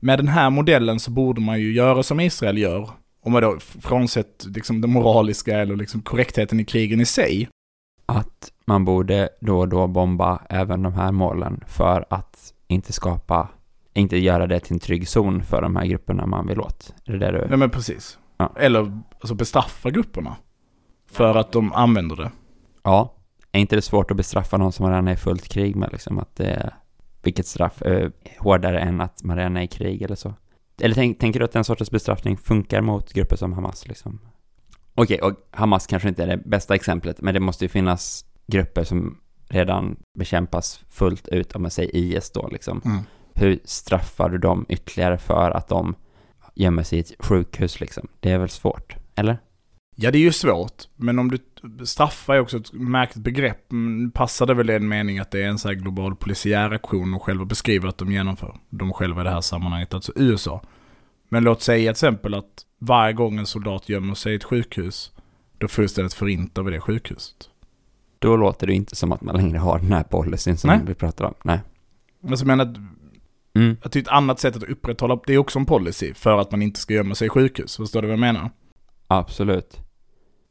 [0.00, 2.90] Med den här modellen så borde man ju göra som Israel gör
[3.26, 7.48] om man då frånsett liksom det moraliska eller liksom korrektheten i krigen i sig.
[8.06, 13.48] Att man borde då och då bomba även de här målen för att inte skapa,
[13.94, 16.94] inte göra det till en trygg zon för de här grupperna man vill åt.
[17.04, 17.46] Är det det du...
[17.48, 18.18] Nej men precis.
[18.36, 18.52] Ja.
[18.56, 20.36] Eller alltså bestraffa grupperna.
[21.10, 22.30] För att de använder det.
[22.82, 23.14] Ja.
[23.52, 25.88] Är inte det svårt att bestraffa någon som man redan är i fullt krig med
[25.92, 26.18] liksom?
[26.18, 26.72] Att det
[27.22, 30.34] vilket straff är hårdare än att man redan är i krig eller så?
[30.82, 34.20] Eller tänk, tänker du att den sortens bestraffning funkar mot grupper som Hamas liksom?
[34.94, 38.24] Okej, okay, och Hamas kanske inte är det bästa exemplet, men det måste ju finnas
[38.46, 42.80] grupper som redan bekämpas fullt ut, om man säger IS då liksom.
[42.84, 42.98] Mm.
[43.34, 45.94] Hur straffar du dem ytterligare för att de
[46.54, 48.08] gömmer sig i ett sjukhus liksom?
[48.20, 49.38] Det är väl svårt, eller?
[49.98, 51.38] Ja, det är ju svårt, men om du
[51.86, 53.68] straffar är också ett märkligt begrepp.
[54.14, 57.22] Passar det väl en mening att det är en sån här global polisiär aktion och
[57.22, 58.56] själva beskriver att de genomför.
[58.70, 60.62] De själva i det här sammanhanget, alltså USA.
[61.28, 65.12] Men låt säga till exempel att varje gång en soldat gömmer sig i ett sjukhus,
[65.58, 67.36] då fullständigt förintar vi det sjukhuset.
[68.18, 70.80] Då låter det inte som att man längre har den här policyn som Nej.
[70.86, 71.34] vi pratar om.
[71.44, 71.60] Nej.
[72.28, 72.74] Alltså jag menar,
[73.54, 73.76] mm.
[73.82, 76.50] att det är ett annat sätt att upprätthålla, det är också en policy för att
[76.50, 77.76] man inte ska gömma sig i sjukhus.
[77.76, 78.50] Förstår du vad jag menar?
[79.06, 79.85] Absolut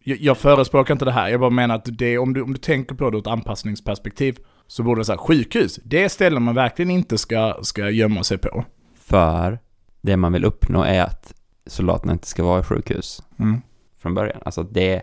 [0.08, 2.60] jag, jag förespråkar inte det här, jag bara menar att det, om, du, om du
[2.60, 4.38] tänker på det ur ett anpassningsperspektiv,
[4.68, 8.38] så borde det säga sjukhus, det är ställen man verkligen inte ska, ska gömma sig
[8.38, 8.66] på.
[8.96, 9.60] För
[10.02, 11.34] det man vill uppnå är att
[11.68, 13.62] soldaterna inte ska vara i sjukhus mm.
[14.02, 14.42] från början.
[14.46, 15.02] Alltså det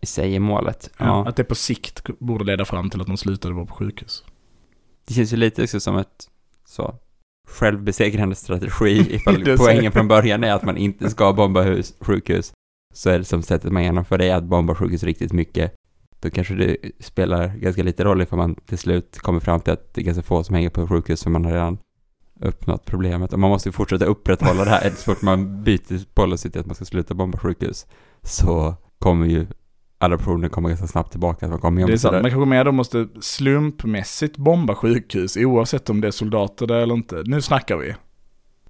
[0.00, 0.90] i sig är målet.
[0.98, 1.28] Ja, ja.
[1.28, 4.24] Att det på sikt borde leda fram till att de slutade vara på sjukhus.
[5.06, 6.28] Det känns ju lite också som ett
[6.64, 6.94] så
[7.48, 12.52] självbesegrande strategi ifall poängen från början är att man inte ska bomba hus, sjukhus
[12.94, 15.74] så är det som sättet man genomför det att bomba sjukhus riktigt mycket.
[16.20, 19.94] Då kanske det spelar ganska lite roll ifall man till slut kommer fram till att
[19.94, 21.78] det är ganska få som hänger på sjukhus för man har redan
[22.40, 23.32] uppnått problemet.
[23.32, 24.90] Och man måste ju fortsätta upprätthålla det här.
[24.90, 27.86] Så fort man byter policy till att man ska sluta bomba sjukhus
[28.22, 29.46] så kommer ju
[29.98, 31.48] adoptionen komma ganska snabbt tillbaka.
[31.48, 36.00] Man kommer det är sant, man kanske mer då måste slumpmässigt bomba sjukhus oavsett om
[36.00, 37.22] det är soldater där eller inte.
[37.26, 37.94] Nu snackar vi.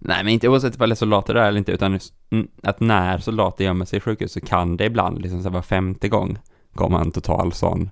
[0.04, 2.00] Nej, men inte oavsett ifall det är soldater där eller inte, utan
[2.62, 6.08] att när soldater gömmer sig i sjukhus så kan det ibland, liksom så var femte
[6.08, 6.38] gång,
[6.74, 7.90] komma en total sån.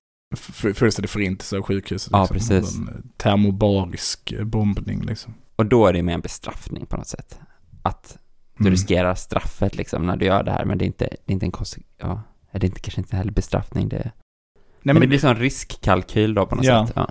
[0.75, 2.11] Fullständig förintelse av sjukhuset.
[2.12, 2.37] Ja, liksom.
[2.37, 2.79] precis.
[2.79, 5.35] En eh, termobarisk eh, bombning liksom.
[5.57, 7.38] Och då är det mer en bestraffning på något sätt.
[7.83, 8.18] Att
[8.57, 8.70] du mm.
[8.70, 11.46] riskerar straffet liksom när du gör det här, men det är inte, det är inte
[11.46, 12.22] en konsekvens, ja,
[12.53, 14.11] det är inte, kanske inte heller bestraffning, det
[14.85, 16.87] Nej, men, men det blir sån riskkalkyl då på något ja.
[16.87, 16.96] sätt.
[16.96, 17.11] Ja.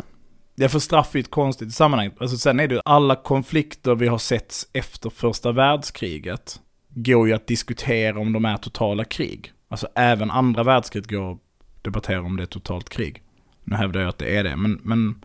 [0.61, 2.11] Det är för straff är ett konstigt sammanhang.
[2.19, 7.33] Alltså sen är det ju alla konflikter vi har sett efter första världskriget går ju
[7.33, 9.53] att diskutera om de är totala krig.
[9.67, 11.39] Alltså även andra världskriget går att
[11.81, 13.23] debattera om det är totalt krig.
[13.63, 15.21] Nu hävdar jag att det är det, men, men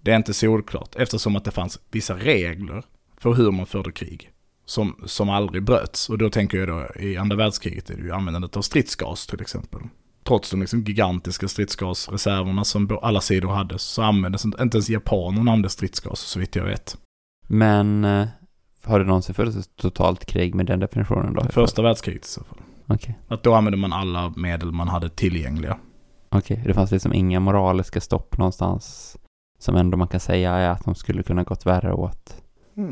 [0.00, 2.84] det är inte solklart eftersom att det fanns vissa regler
[3.18, 4.30] för hur man förde krig
[4.64, 6.10] som, som aldrig bröts.
[6.10, 9.40] Och då tänker jag då i andra världskriget är det ju användandet av stridsgas till
[9.40, 9.80] exempel.
[10.26, 15.40] Trots de liksom gigantiska stridsgasreserverna som alla sidor hade så användes inte, inte ens japanerna
[15.40, 16.98] använde stridsgas så vitt jag vet.
[17.48, 18.26] Men eh,
[18.84, 21.44] har det någonsin funnits ett totalt krig med den definitionen då?
[21.44, 22.58] Första världskriget i så fall.
[22.86, 23.18] Okej.
[23.28, 25.78] Att då använde man alla medel man hade tillgängliga.
[26.28, 29.16] Okej, det fanns liksom inga moraliska stopp någonstans
[29.58, 32.42] som ändå man kan säga är att de skulle kunna gått värre åt.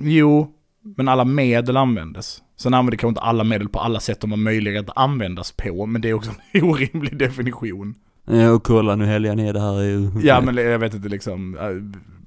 [0.01, 0.53] Jo,
[0.97, 2.43] men alla medel användes.
[2.57, 5.87] Sen använde kanske inte alla medel på alla sätt de var möjliga att användas på,
[5.87, 7.95] men det är också en orimlig definition.
[8.31, 10.11] Ja, och kolla nu jag ner det här i...
[10.23, 11.57] Ja, men jag vet inte liksom.
[11.57, 11.65] äh,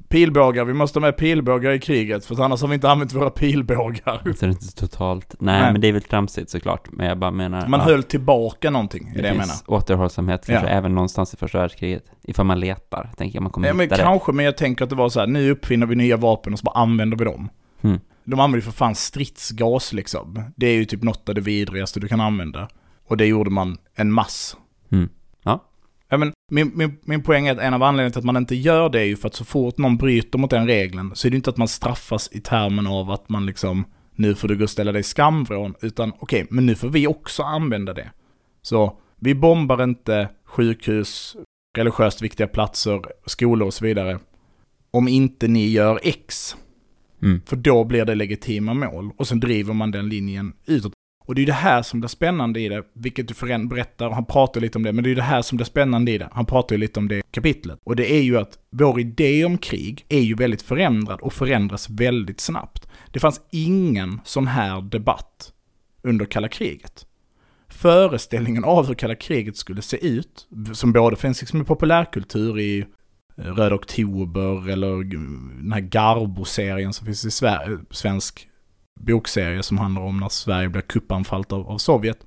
[0.09, 3.29] Pilbågar, vi måste ha med pilbågar i kriget, för annars har vi inte använt våra
[3.29, 4.21] pilbågar.
[4.23, 5.35] Så det är inte totalt...
[5.39, 5.71] Nej, Nej.
[5.71, 6.87] men det är väl tramsigt såklart.
[6.91, 7.67] Men jag bara menar...
[7.67, 9.55] Man höll tillbaka någonting, är det jag menar.
[9.67, 10.71] återhållsamhet kanske Ja.
[10.73, 12.03] även någonstans i första världskriget.
[12.23, 14.03] Ifall man letar, tänker jag man kommer Ja, men hitta det.
[14.03, 16.59] kanske, men jag tänker att det var så här, nu uppfinner vi nya vapen och
[16.59, 17.49] så bara använder vi dem.
[17.81, 17.99] Mm.
[18.23, 20.43] De använder ju för fan stridsgas liksom.
[20.55, 22.69] Det är ju typ något av det vidrigaste du kan använda.
[23.07, 24.57] Och det gjorde man en mass.
[24.91, 25.09] Mm.
[25.43, 25.63] Ja.
[26.09, 28.55] Ja, men min, min, min poäng är att en av anledningarna till att man inte
[28.55, 31.29] gör det är ju för att så fort någon bryter mot den regeln så är
[31.29, 33.85] det inte att man straffas i termen av att man liksom
[34.15, 37.43] nu får du gå och ställa dig skamvrån, utan okej, men nu får vi också
[37.43, 38.11] använda det.
[38.61, 41.35] Så vi bombar inte sjukhus,
[41.77, 44.19] religiöst viktiga platser, skolor och så vidare
[44.91, 46.55] om inte ni gör X.
[47.21, 47.41] Mm.
[47.45, 49.11] För då blir det legitima mål.
[49.17, 50.93] Och sen driver man den linjen utåt.
[51.27, 53.33] Och det är ju det här som blir spännande i det, vilket du
[53.67, 56.11] berättar, han pratar lite om det, men det är ju det här som blir spännande
[56.11, 56.29] i det.
[56.31, 57.79] Han pratar ju lite om det kapitlet.
[57.83, 61.89] Och det är ju att vår idé om krig är ju väldigt förändrad och förändras
[61.89, 62.87] väldigt snabbt.
[63.11, 65.53] Det fanns ingen sån här debatt
[66.03, 67.07] under kalla kriget.
[67.69, 72.85] Föreställningen av hur kalla kriget skulle se ut, som både finns liksom i populärkultur i
[73.37, 75.03] Röd Oktober eller
[75.63, 78.47] den här Garbo-serien som finns i Sverige, svensk
[78.99, 82.19] bokserie som handlar om när Sverige blir kuppanfallt av, av Sovjet.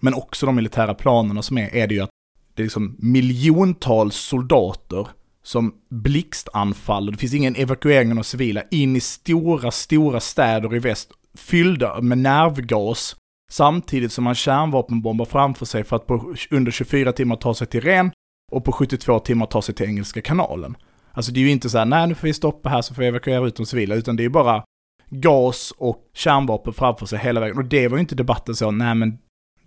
[0.00, 2.10] Men också de militära planerna som är, är det ju att
[2.54, 5.08] det är liksom miljontals soldater
[5.42, 11.10] som blixtanfaller, det finns ingen evakuering av civila, in i stora, stora städer i väst,
[11.34, 13.16] fyllda med nervgas,
[13.50, 17.80] samtidigt som man kärnvapenbombar framför sig för att på under 24 timmar ta sig till
[17.80, 18.10] Ren
[18.52, 20.76] och på 72 timmar ta sig till Engelska kanalen.
[21.12, 23.02] Alltså det är ju inte så här, nej nu får vi stoppa här så får
[23.02, 24.64] vi evakuera ut de civila, utan det är ju bara
[25.10, 27.58] gas och kärnvapen framför sig hela vägen.
[27.58, 29.18] Och det var ju inte debatten så, nej men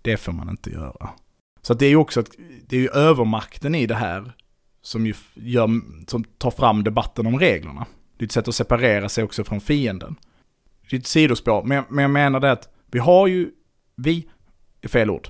[0.02, 1.10] det får man inte göra.
[1.62, 2.30] Så att det är ju också att,
[2.66, 4.32] det är ju övermakten i det här
[4.82, 5.68] som ju gör,
[6.06, 7.86] som tar fram debatten om reglerna.
[8.16, 10.16] Det är ett sätt att separera sig också från fienden.
[10.90, 13.50] Det är ett sidospår, men jag, men jag menar det att vi har ju,
[13.96, 14.28] vi,
[14.80, 15.28] är fel ord,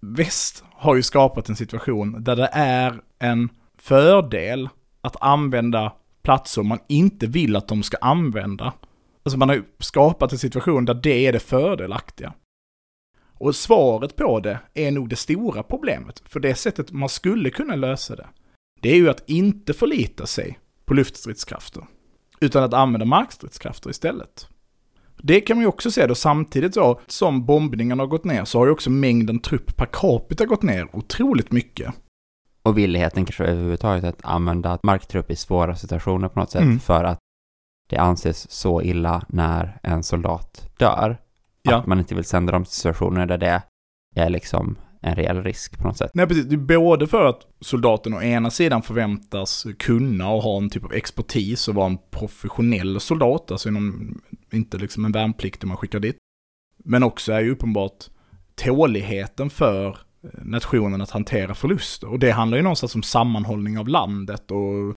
[0.00, 4.68] väst har ju skapat en situation där det är en fördel
[5.00, 8.72] att använda platser man inte vill att de ska använda.
[9.22, 12.34] Alltså man har ju skapat en situation där det är det fördelaktiga.
[13.38, 16.22] Och svaret på det är nog det stora problemet.
[16.24, 18.26] För det sättet man skulle kunna lösa det,
[18.80, 21.86] det är ju att inte förlita sig på luftstridskrafter.
[22.40, 24.48] Utan att använda markstridskrafter istället.
[25.22, 28.58] Det kan man ju också se då samtidigt så som bombningarna har gått ner så
[28.58, 31.94] har ju också mängden trupp per capita gått ner otroligt mycket.
[32.62, 36.80] Och villigheten kanske överhuvudtaget att använda marktrupp i svåra situationer på något sätt Mm.
[36.80, 37.18] för att
[37.90, 41.18] det anses så illa när en soldat dör.
[41.62, 41.76] Ja.
[41.76, 43.62] Att man inte vill sända dem till situationer där det
[44.16, 46.10] är liksom en reell risk på något sätt.
[46.14, 50.56] Nej precis, det är både för att soldaten å ena sidan förväntas kunna och ha
[50.56, 54.14] en typ av expertis och vara en professionell soldat, alltså inom,
[54.52, 56.16] inte liksom en värnpliktig man skickar dit.
[56.84, 58.04] Men också är ju uppenbart
[58.54, 62.08] tåligheten för eh, nationen att hantera förluster.
[62.08, 64.94] Och det handlar ju någonstans om sammanhållning av landet och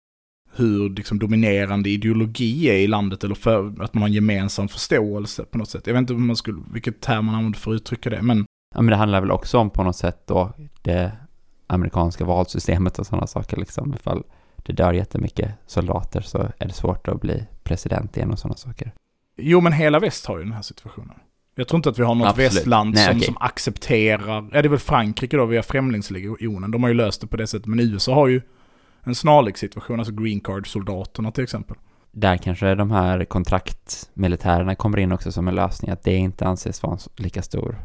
[0.52, 5.44] hur liksom dominerande ideologi är i landet eller för att man har en gemensam förståelse
[5.44, 5.86] på något sätt.
[5.86, 8.46] Jag vet inte hur man skulle, vilket term man använder för att uttrycka det, men
[8.74, 10.52] Ja, men det handlar väl också om på något sätt då
[10.82, 11.12] det
[11.66, 13.94] amerikanska valsystemet och sådana saker liksom.
[13.94, 14.22] Ifall
[14.56, 18.92] det dör jättemycket soldater så är det svårt att bli president igen och sådana saker.
[19.36, 21.14] Jo, men hela väst har ju den här situationen.
[21.54, 22.52] Jag tror inte att vi har något Absolut.
[22.52, 23.26] västland Nej, som, okej.
[23.26, 27.26] som accepterar, ja det är väl Frankrike då via Främlingslegionen, de har ju löst det
[27.26, 28.42] på det sättet, men USA har ju
[29.02, 31.76] en snarlik situation, alltså green card-soldaterna till exempel.
[32.12, 36.82] Där kanske de här kontraktmilitärerna kommer in också som en lösning, att det inte anses
[36.82, 37.76] vara en lika stor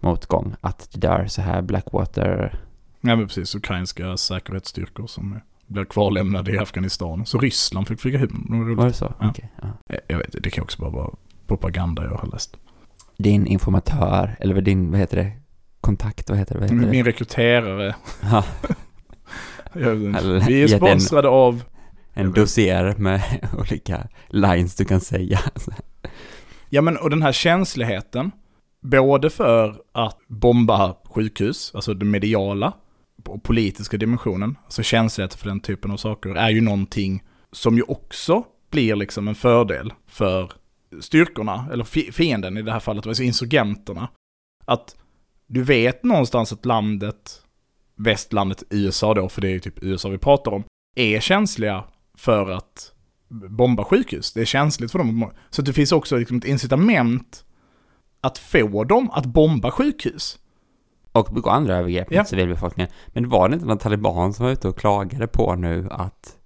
[0.00, 0.54] motgång.
[0.60, 2.58] Att det dör så här Blackwater
[3.00, 7.26] Ja men precis, ukrainska säkerhetsstyrkor som blir kvarlämnade i Afghanistan.
[7.26, 8.46] Så Ryssland fick flyga hem.
[8.68, 9.14] Det var det så?
[9.20, 9.30] Ja.
[9.30, 9.68] Okej, ja.
[9.88, 11.10] Eh, Jag vet det kan också bara vara
[11.46, 12.56] propaganda jag har läst.
[13.16, 15.32] Din informatör, eller din, vad heter det,
[15.80, 16.60] kontakt, vad heter det?
[16.60, 16.90] Vad heter det?
[16.90, 17.94] Min rekryterare.
[18.22, 18.44] Ja,
[19.72, 21.62] Vi är gett en- sponsrade av...
[22.14, 23.22] en dossier med
[23.58, 25.40] olika lines du kan säga.
[26.68, 28.30] Ja men och den här känsligheten,
[28.80, 32.72] både för att bomba sjukhus, alltså den mediala
[33.24, 37.82] och politiska dimensionen, alltså känslighet för den typen av saker, är ju någonting som ju
[37.82, 40.52] också blir liksom en fördel för
[41.00, 44.08] styrkorna, eller fienden i det här fallet, alltså insurgenterna.
[44.64, 44.96] Att
[45.46, 47.42] du vet någonstans att landet,
[47.96, 50.64] västlandet USA då, för det är ju typ USA vi pratar om,
[50.96, 52.92] är känsliga för att
[53.48, 54.32] bomba sjukhus.
[54.32, 55.30] Det är känsligt för dem.
[55.50, 57.44] Så det finns också liksom ett incitament
[58.20, 60.38] att få dem att bomba sjukhus.
[61.12, 62.20] Och begå andra övergrepp Ja.
[62.20, 62.92] mot civilbefolkningen.
[63.08, 66.36] Men var det inte någon taliban som var ute och klagade på nu att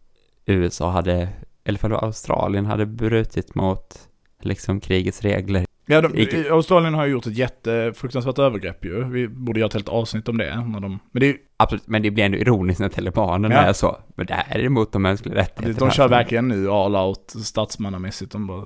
[0.47, 1.29] USA hade,
[1.65, 4.09] eller för Australien, hade brutit mot
[4.41, 5.65] liksom krigets regler?
[5.87, 9.05] Ja, de, Australien har ju gjort ett jättefruktansvärt övergrepp ju.
[9.05, 10.57] Vi borde göra ett helt avsnitt om det.
[10.61, 13.61] När de, men det är, ju- Absolut, men det blir ändå ironiskt när talibanerna Ja.
[13.61, 13.97] är så.
[14.17, 15.87] Men det här är emot de mänskliga rättigheterna.
[15.89, 18.33] de kör verkligen nu all out statsmannamässigt.
[18.33, 18.65] De bara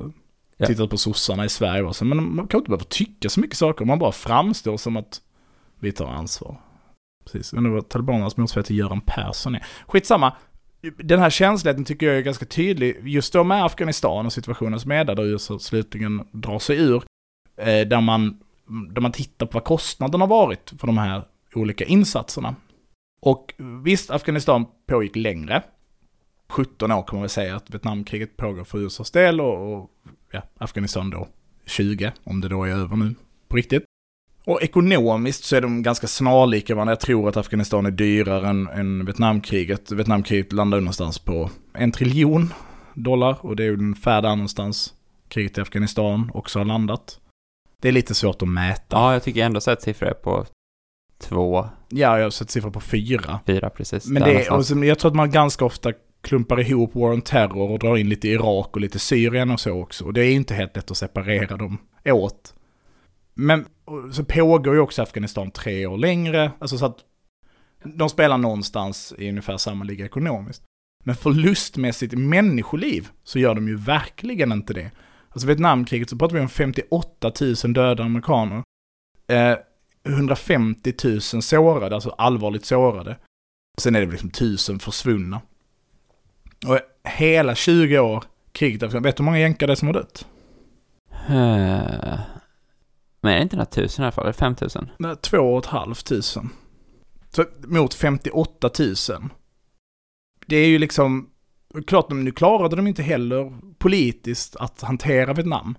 [0.60, 0.66] Ja.
[0.66, 2.04] Tittat på sossarna i Sverige och så.
[2.04, 3.84] Men man kan inte behöva tycka så mycket saker.
[3.84, 5.20] Man bara framstår som att
[5.80, 6.60] vi tar ansvar.
[7.24, 7.52] Precis.
[7.52, 9.66] Men det var talibanernas motsvarighet till Göran Persson är.
[9.86, 10.36] Skitsamma.
[10.98, 13.00] Den här känsligheten tycker jag är ganska tydlig.
[13.02, 17.02] Just då med Afghanistan och situationen som är där, där USA slutligen drar sig ur.
[17.56, 18.38] Eh, där, man,
[18.94, 21.22] där man tittar på vad kostnaden har varit för de här
[21.54, 22.54] olika insatserna.
[23.20, 25.62] Och visst, Afghanistan pågick längre.
[26.50, 29.90] 17 år man väl säga att Vietnamkriget pågår för USAs del och, och
[30.30, 31.28] ja, Afghanistan då
[31.66, 33.14] 20, om det då är över nu
[33.48, 33.84] på riktigt.
[34.44, 36.92] Och ekonomiskt så är de ganska snarlika varandra.
[36.92, 39.92] Jag tror att Afghanistan är dyrare än, än Vietnamkriget.
[39.92, 42.54] Vietnamkriget landar någonstans på en triljon
[42.94, 44.94] dollar och det är ungefär där någonstans
[45.28, 47.20] kriget i Afghanistan också har landat.
[47.82, 48.96] Det är lite svårt att mäta.
[48.96, 50.46] Ja, jag tycker ändå sett siffror på
[51.18, 53.40] två, Ja, jag har sett siffror på fyra.
[53.46, 54.06] fyra precis.
[54.06, 54.80] Men det, och någonstans.
[54.80, 58.08] så, jag tror att man ganska ofta klumpar ihop War on Terror och drar in
[58.08, 60.04] lite Irak och lite Syrien och så också.
[60.04, 62.54] Och det är inte helt lätt att separera dem åt.
[63.34, 63.66] Men
[64.12, 66.52] så pågår ju också Afghanistan tre år längre.
[66.58, 66.98] Alltså så att
[67.84, 70.62] de spelar någonstans i ungefär samma liga ekonomiskt.
[71.04, 74.90] Men förlustmässigt i människoliv så gör de ju verkligen inte det.
[75.28, 77.32] Alltså Vietnamkriget så pratar vi om 58
[77.64, 78.62] 000 döda amerikaner.
[79.28, 79.56] Eh,
[80.08, 83.18] 150 000 sårade, alltså allvarligt sårade.
[83.76, 85.40] Och sen är det liksom 1000 försvunna.
[86.66, 86.78] Och
[87.10, 90.26] hela 20 år kriget, efter- vet du hur många jänkar det är som har dött?
[91.28, 92.20] Eh,
[93.20, 94.24] Men är det inte några tusen i alla fall?
[94.24, 94.90] Är det fem tusen?
[94.98, 96.50] Nej, Två och ett halvt tusen.
[97.30, 98.94] Så mot 58 000.
[100.46, 101.30] Det är ju liksom,
[101.86, 105.78] klart nu klarade de inte heller politiskt att hantera Vietnam.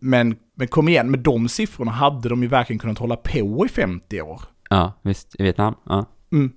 [0.00, 3.68] Men, men kom igen, med de siffrorna hade de ju verkligen kunnat hålla på i
[3.68, 4.42] 50 år.
[4.70, 5.36] Ja, visst.
[5.38, 5.74] I Vietnam?
[5.84, 6.06] Ja.
[6.32, 6.52] Mm.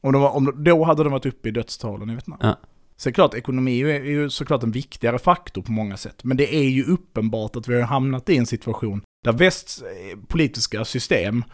[0.00, 2.38] Om de, var- om, då hade de varit uppe i dödstalen i Vietnam.
[2.42, 2.56] Ja.
[2.96, 6.24] Så är klart, ekonomi är ju- såklart en viktigare faktor på många sätt.
[6.24, 10.18] Men det är ju uppenbart att vi har hamnat i en situation där västs eh,
[10.28, 11.44] politiska system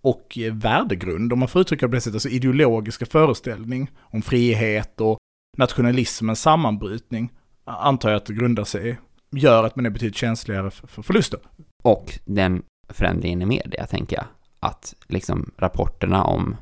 [0.00, 4.22] och eh, värdegrund, om man får uttrycka det på det sättet, alltså ideologiska föreställning om
[4.22, 5.18] frihet och
[5.56, 7.32] nationalismens sammanbrytning,
[7.64, 8.98] antar jag att det grundar sig,
[9.30, 11.40] gör att man är betydligt känsligare för, för förluster.
[11.82, 14.24] Och den förändringen i media, tänker jag.
[14.60, 16.56] Att liksom rapporterna om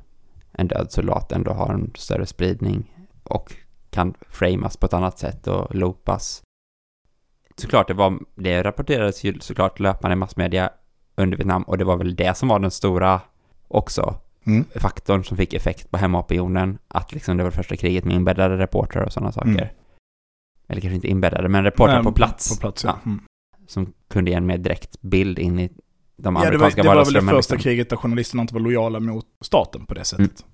[0.52, 3.52] en död soldat ändå har en större spridning och
[3.90, 6.42] kan framas på ett annat sätt och loopas.
[7.56, 10.70] Såklart, det, var, det rapporterades ju såklart löpande i massmedia
[11.14, 13.20] under Vietnam och det var väl det som var den stora
[13.68, 14.64] också Mm.
[14.74, 16.78] faktorn som fick effekt på hemmaopinionen.
[16.88, 19.50] Att liksom det var det första kriget med inbäddade reportrar och sådana saker.
[19.50, 19.68] Mm.
[20.68, 22.56] Eller kanske inte inbäddade, men reportrar Nej, på plats.
[22.56, 22.98] På plats, ja.
[23.04, 23.10] Ja.
[23.10, 23.24] Mm.
[23.66, 25.70] Som kunde ge en mer direkt bild in i
[26.16, 27.58] de Ja, det var, amerikanska det var väl det första liksom.
[27.58, 30.44] kriget där journalisterna inte var lojala mot staten på det sättet.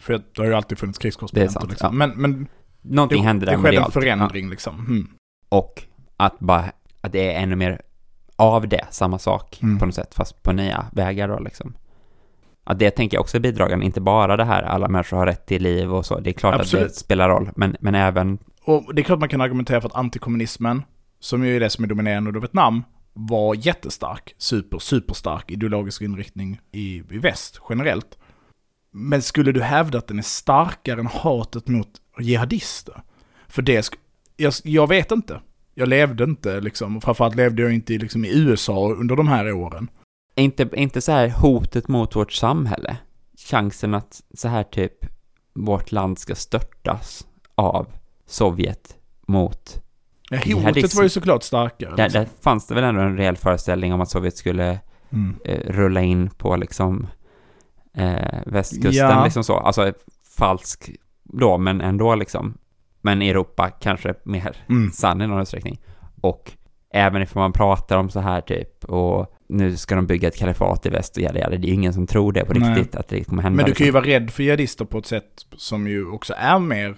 [0.00, 1.52] För det har ju alltid funnits krigskorrespondenter.
[1.60, 2.00] sant, liksom.
[2.00, 2.06] ja.
[2.06, 2.48] Men, men
[2.82, 4.78] Någonting det, hände där det skedde en förändring liksom.
[4.86, 5.08] Mm.
[5.50, 5.56] Ja.
[5.58, 5.82] Och
[6.16, 6.64] att bara,
[7.00, 7.80] att det är ännu mer
[8.36, 9.78] av det, samma sak Mm.
[9.78, 11.74] på något sätt, fast på nya vägar då liksom.
[12.64, 15.46] Att det tänker jag också är bidragande, inte bara det här alla människor har rätt
[15.46, 16.88] till liv och så, det är klart att Absolut.
[16.88, 19.94] det spelar roll, men, men även, Och det är klart man kan argumentera för att
[19.94, 20.82] antikommunismen,
[21.20, 22.82] som ju är det som är dominerande under Vietnam,
[23.14, 24.34] var jättestark.
[24.38, 28.18] Super, superstark ideologisk inriktning i, i väst generellt.
[28.90, 31.88] Men skulle du hävda att den är starkare än hatet mot
[32.20, 33.02] jihadister?
[33.48, 33.90] För det,
[34.36, 35.40] jag, jag vet inte.
[35.74, 39.52] Jag levde inte liksom, framförallt levde jag inte i, liksom, i USA under de här
[39.52, 39.88] åren.
[40.36, 42.96] inte, inte så här hotet mot vårt samhälle.
[43.36, 45.06] Chansen att så här typ
[45.54, 47.86] vårt land ska störtas av
[48.26, 48.96] Sovjet
[49.26, 49.83] mot
[50.30, 51.96] Ja, hotet var ju såklart starkare.
[51.96, 52.22] Där, liksom.
[52.22, 54.80] där fanns det väl ändå en reell föreställning om att Sovjet skulle
[55.12, 55.36] Mm.
[55.44, 57.06] eh, rulla in på liksom
[57.96, 59.24] eh, västkusten Ja.
[59.24, 59.56] liksom så.
[59.56, 59.92] Alltså
[60.38, 60.90] falsk
[61.22, 62.54] då, men ändå liksom.
[63.00, 64.90] Men Europa kanske mer Mm.
[64.90, 65.80] sann i någon utsträckning.
[66.20, 66.52] Och
[66.94, 70.86] även ifall man pratar om så här typ och nu ska de bygga ett kalifat
[70.86, 71.50] i väst och jada, jada.
[71.56, 72.74] Det är ju ingen som tror det på Nej.
[72.78, 73.56] riktigt att det kommer hända.
[73.56, 74.00] Men du kan ju liksom.
[74.02, 76.96] vara rädd för jihadister på ett sätt som ju också är mer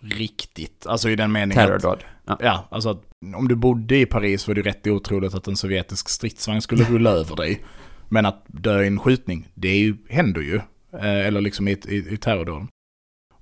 [0.00, 0.86] riktigt.
[0.86, 2.04] Alltså i den meningen att, Terrordåd.
[2.26, 2.38] Ja.
[2.40, 3.02] ja, alltså att
[3.36, 7.10] om du bodde i Paris var det rätt otroligt att en sovjetisk stridsvagn skulle rulla
[7.10, 7.64] över dig.
[8.08, 10.56] Men att dö i en skjutning, det är ju, händer ju.
[10.92, 12.66] Eh, eller liksom i, i, i terrordåd.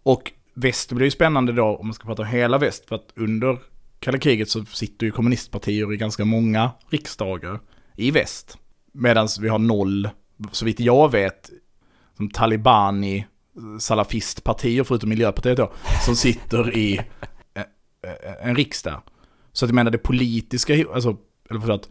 [0.03, 2.89] Och väst blir ju spännande då om man ska prata om hela väst.
[2.89, 3.59] För att under
[3.99, 7.61] kalla kriget så sitter ju kommunistpartier i ganska många riksdagar
[7.97, 8.59] i väst.
[8.93, 10.09] Medan vi har noll,
[10.53, 11.51] så vitt jag vet,
[12.17, 13.27] som talibani,
[13.79, 15.73] salafistpartier, förutom Miljöpartiet då,
[16.05, 17.01] som sitter i
[18.43, 19.03] en riksdag.
[19.53, 21.17] Så att jag menar det politiska, alltså,
[21.51, 21.89] eller för att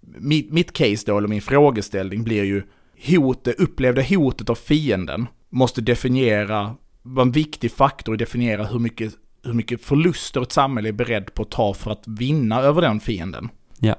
[0.00, 2.62] mitt, mitt case då, eller min frågeställning blir ju
[3.06, 8.78] hot, det upplevda hotet av fienden måste definiera, vara en viktig faktor att definiera hur
[8.78, 9.14] mycket,
[9.44, 13.00] hur mycket förluster ett samhälle är beredd på att ta för att vinna över den
[13.00, 13.48] fienden.
[13.78, 13.96] Ja.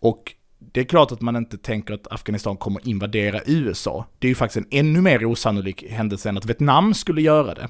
[0.00, 0.34] Och
[0.72, 4.06] det är klart att man inte tänker att Afghanistan kommer invadera USA.
[4.18, 7.68] Det är ju faktiskt en ännu mer osannolik händelse än att Vietnam skulle göra det.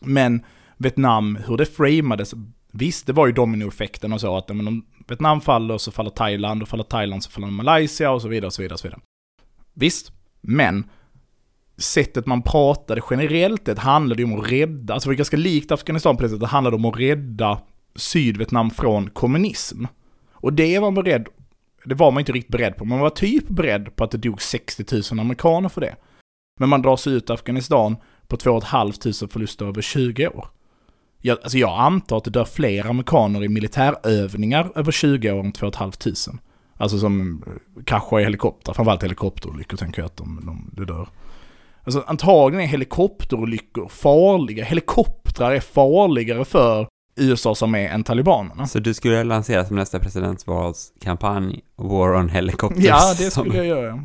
[0.00, 0.44] Men
[0.76, 2.34] Vietnam, hur det framades,
[2.72, 6.62] visst det var ju dominoeffekten och så att men om Vietnam faller så faller Thailand
[6.62, 8.74] och faller Thailand så faller Malaysia och så vidare och så vidare.
[8.74, 9.00] Och så vidare.
[9.74, 10.84] Visst, men
[11.76, 15.72] sättet man pratade generellt det handlade ju om att rädda, alltså det var ganska likt
[15.72, 17.60] Afghanistan på det sättet, det handlade om att rädda
[17.94, 19.84] Sydvietnam från kommunism.
[20.32, 21.28] Och det var man beredd,
[21.88, 24.42] det var man inte riktigt beredd på, man var typ beredd på att det dog
[24.42, 25.96] 60 000 amerikaner för det.
[26.60, 28.92] Men man drar sig ut Afghanistan på 2 500
[29.30, 30.48] förluster över 20 år.
[31.20, 35.52] Jag, alltså jag antar att det dör fler amerikaner i militärövningar över 20 år än
[35.52, 35.94] 2 500.
[36.76, 41.08] Alltså som eh, kraschar i helikopter, framförallt helikopterolyckor tänker jag att de, de, det dör.
[41.84, 48.66] Alltså antagligen är helikopterolyckor farliga, helikoptrar är farligare för USAs armé än talibanerna.
[48.66, 52.84] Så du skulle lansera som nästa presidentvalskampanj War on Helicopters?
[52.84, 54.04] Ja, det som- skulle jag göra.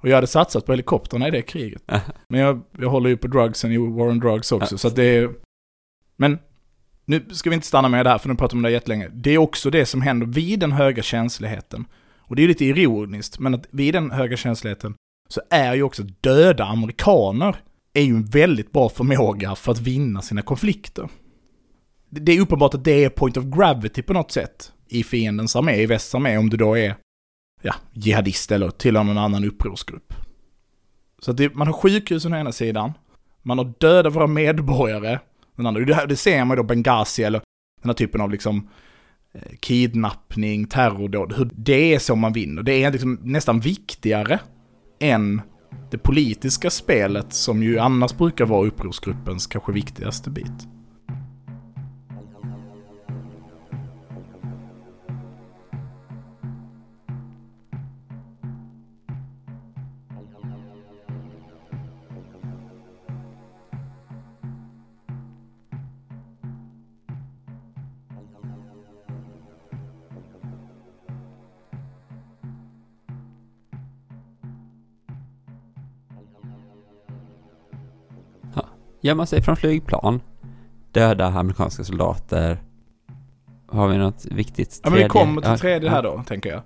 [0.00, 1.82] Och jag hade satsat på helikoptrarna i det kriget.
[2.28, 4.78] Men jag, jag håller ju på drugsen i War on Drugs också, Ja.
[4.78, 5.30] så att det är...
[6.16, 6.38] Men
[7.04, 9.08] nu ska vi inte stanna med det här, för nu pratar vi om det jättelänge.
[9.12, 11.84] Det är också det som händer vid den höga känsligheten.
[12.18, 14.94] Och det är ju lite ironiskt, men att vid den höga känsligheten
[15.28, 17.56] så är ju också döda amerikaner
[17.94, 21.08] är ju en väldigt bra förmåga för att vinna sina konflikter.
[22.14, 25.76] Det är uppenbart att det är point of gravity på något sätt i fiendens armé,
[25.76, 26.96] i västs armé, om du då är
[27.62, 30.14] ja, jihadist eller tillhör någon annan upprorsgrupp.
[31.18, 32.92] Så att det, man har sjukhusen å ena sidan,
[33.42, 35.18] man har döda våra medborgare,
[35.56, 35.84] den andra.
[35.84, 37.42] Det, här, det ser man ju då Benghazi eller
[37.82, 38.68] den här typen av liksom
[39.32, 42.62] eh, kidnappning, terrordåd, hur det är så man vinner.
[42.62, 44.40] Det är liksom nästan viktigare
[45.00, 45.42] än
[45.90, 50.68] det politiska spelet som ju annars brukar vara upprorsgruppens kanske viktigaste bit.
[79.04, 80.20] Gömma sig från flygplan,
[80.92, 82.62] döda amerikanska soldater.
[83.68, 86.62] Har vi något viktigt Ja men vi kommer till tredje här då, tänker jag.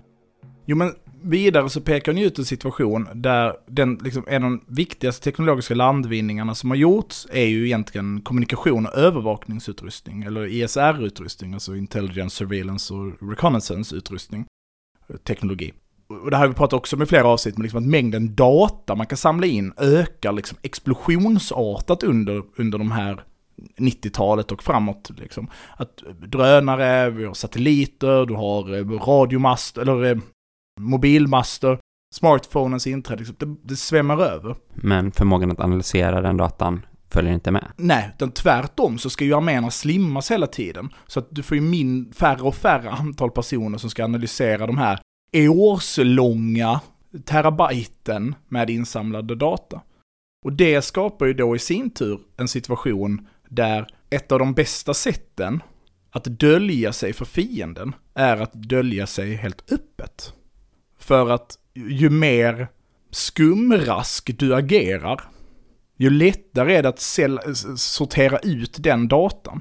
[0.64, 4.64] Jo men vidare så pekar ni ut en situation där den, liksom, en av de
[4.68, 11.76] viktigaste teknologiska landvinningarna som har gjorts är ju egentligen kommunikation och övervakningsutrustning, eller ISR-utrustning, alltså
[11.76, 14.46] Intelligence, Surveillance och Reconnaissance-utrustning,
[15.08, 15.72] eh, teknologi.
[16.08, 18.34] Och det här har vi pratat också om i flera avsnitt, men liksom att mängden
[18.34, 23.24] data man kan samla in ökar liksom explosionsartat under, under de här
[23.78, 25.10] 90-talet och framåt.
[25.16, 25.48] Liksom.
[25.76, 30.18] Att drönare, vi har satelliter, du har eh, radiomast, eller eh,
[30.80, 31.78] mobilmaster,
[32.14, 34.56] smartphonens inträde, liksom, det, det svämmar över.
[34.74, 37.64] Men förmågan att analysera den datan följer inte med.
[37.76, 40.88] Nej, utan tvärtom så ska ju arméerna slimmas hela tiden.
[41.06, 44.78] Så att du får ju min, färre och färre antal personer som ska analysera de
[44.78, 45.00] här
[45.32, 46.80] årslånga
[47.24, 49.82] terabyten med insamlade data.
[50.44, 54.94] Och det skapar ju då i sin tur en situation där ett av de bästa
[54.94, 55.62] sätten
[56.10, 60.32] att dölja sig för fienden är att dölja sig helt öppet.
[60.98, 62.68] För att ju mer
[63.10, 65.20] skumrask du agerar,
[65.96, 69.60] ju lättare är det att sortera ut den datan.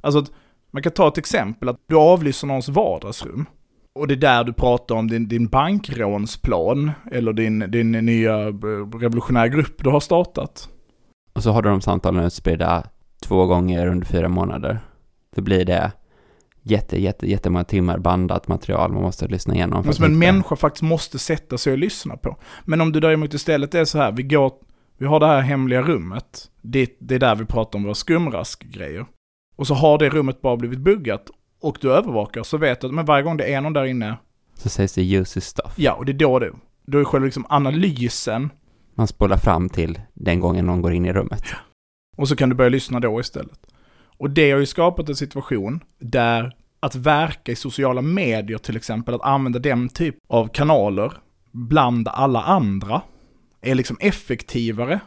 [0.00, 0.30] Alltså, att
[0.70, 3.46] man kan ta ett exempel att du avlyssnar någons vardagsrum.
[3.94, 8.54] Och det är där du pratar om din, din bankrånsplan eller din, din nya eh,
[9.00, 10.68] revolutionära grupp du har startat.
[11.32, 12.84] Och så har du de samtalen utspridda
[13.22, 14.78] två gånger under fyra månader.
[15.36, 15.92] Då blir det
[16.62, 19.82] jätte, jätte, jättemånga timmar bandat material man måste lyssna igenom.
[19.84, 22.36] Men som en hitta- människa faktiskt måste sätta sig och lyssna på.
[22.64, 24.52] Men om du däremot istället är så här, vi går,
[24.98, 26.50] vi har det här hemliga rummet.
[26.62, 29.06] Det, det är där vi pratar om våra skumraskgrejer.
[29.56, 31.30] Och så har det rummet bara blivit buggat
[31.64, 34.16] och du övervakar så vet du att men varje gång det är någon där inne,
[34.54, 35.72] Så sägs det his stuff.
[35.76, 36.50] ja och det är då det,
[36.86, 38.50] då är själva liksom analysen
[38.94, 41.42] Man spolar fram till den gången någon går in i rummet.
[42.16, 43.58] och så kan du börja lyssna då istället.
[44.18, 49.14] Och det har ju skapat en situation där att verka i sociala medier till exempel,
[49.14, 51.12] att använda den typ av kanaler
[51.52, 53.02] bland alla andra
[53.62, 55.00] är liksom effektivare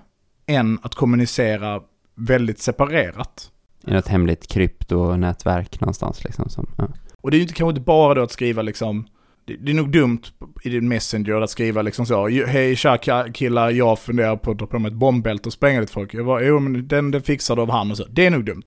[0.48, 1.82] än att kommunicera
[2.16, 3.52] väldigt separerat.
[3.88, 6.50] I något hemligt kryptonätverk någonstans liksom.
[6.50, 6.88] Som, ja.
[7.22, 9.08] Och det är ju inte kanske inte bara då att skriva liksom,
[9.46, 10.22] det, det är nog dumt
[10.64, 12.98] i din Messenger att skriva liksom så, hej tja
[13.34, 16.14] killar, jag funderar på att dra på mig ett bombbälte och spränga lite folk.
[16.14, 18.06] Jag bara, jo men den, den fixar du av han och så.
[18.10, 18.64] Det är nog dumt.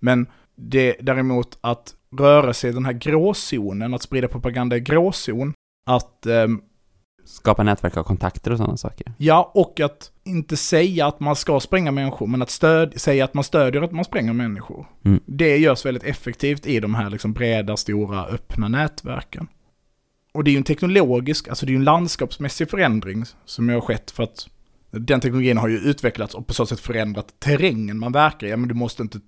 [0.00, 5.52] Men det däremot att röra sig i den här gråzonen, att sprida propaganda i gråzon,
[5.86, 6.60] att ehm,
[7.24, 9.12] Skapa nätverk av kontakter och sådana saker.
[9.18, 13.34] Ja, och att inte säga att man ska spränga människor, men att stöd, säga att
[13.34, 14.86] man stödjer att man spränger människor.
[15.04, 15.20] Mm.
[15.26, 19.48] Det görs väldigt effektivt i de här liksom breda, stora, öppna nätverken.
[20.32, 23.80] Och det är ju en teknologisk, alltså det är ju en landskapsmässig förändring som har
[23.80, 24.48] skett för att
[24.90, 28.50] den teknologin har ju utvecklats och på så sätt förändrat terrängen man verkar i.
[28.50, 29.20] Ja, men du måste inte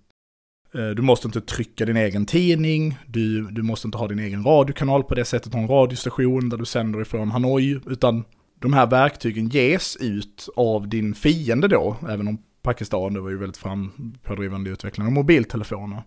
[0.75, 4.45] Eh, du måste inte trycka din egen tidning, du, du måste inte ha din egen
[4.45, 8.25] radiokanal på det sättet, ha en radiostation där du sänder ifrån Hanoi, utan
[8.61, 13.39] de här verktygen ges ut av din fiende då, även om Pakistan då var ju
[13.39, 16.03] väldigt frampådrivande i utvecklingen av mobiltelefoner.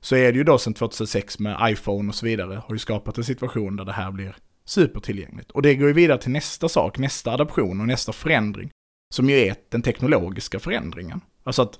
[0.00, 3.18] Så är det ju då sedan 2006 med iPhone och så vidare, har ju skapat
[3.18, 5.50] en situation där det här blir supertillgängligt.
[5.50, 8.70] Och det går ju vidare till nästa sak, nästa adaption och nästa förändring,
[9.14, 11.20] som ju är den teknologiska förändringen.
[11.44, 11.78] Alltså att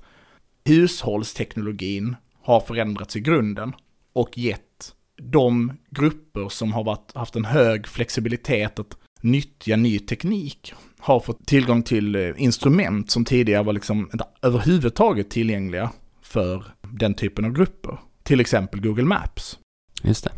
[0.65, 3.73] hushållsteknologin har förändrats i grunden
[4.13, 10.73] och gett de grupper som har varit, haft en hög flexibilitet att nyttja ny teknik
[10.99, 15.91] har fått tillgång till eh, instrument som tidigare var liksom inte överhuvudtaget tillgängliga
[16.21, 17.99] för den typen av grupper.
[18.23, 19.59] Till exempel Google Maps.
[20.03, 20.31] Just det.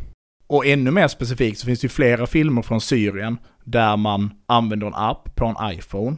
[0.47, 4.87] Och ännu mer specifikt så finns det ju flera filmer från Syrien där man använder
[4.87, 6.17] en app på en iPhone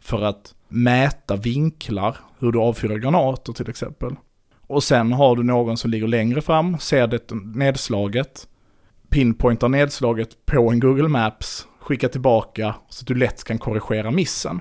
[0.00, 4.16] för att mäta vinklar, hur du avfyrar granater till exempel.
[4.66, 8.48] Och sen har du någon som ligger längre fram, ser det nedslaget,
[9.08, 14.60] pinpointar nedslaget på en Google Maps, skickar tillbaka så att du lätt kan korrigera missen.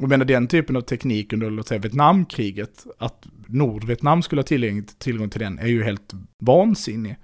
[0.00, 4.84] Och menar den typen av teknik under låt säga Vietnamkriget, att Nordvietnam skulle ha tillgång,
[4.98, 7.16] tillgång till den är ju helt vansinnig.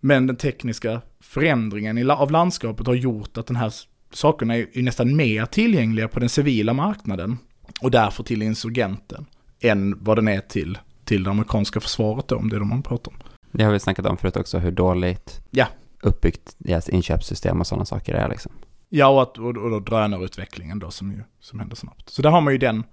[0.00, 3.72] Men den tekniska förändringen i, la- av landskapet har gjort att den här
[4.12, 7.38] sakerna är, är nästan mer tillgängliga på den civila marknaden
[7.82, 9.26] och därför till insurgenten
[9.60, 12.82] än vad den är till, till det amerikanska försvaret då, om det är de man
[12.82, 13.18] pratar om.
[13.52, 15.66] Det har vi snackat om förut också, hur dåligt Ja.
[16.02, 18.52] uppbyggt deras inköpssystem och sådana saker är liksom.
[18.88, 22.10] Ja, och, att, och, och då drönarutvecklingen då som, ju, som händer snabbt.
[22.10, 22.84] Så där har man ju den,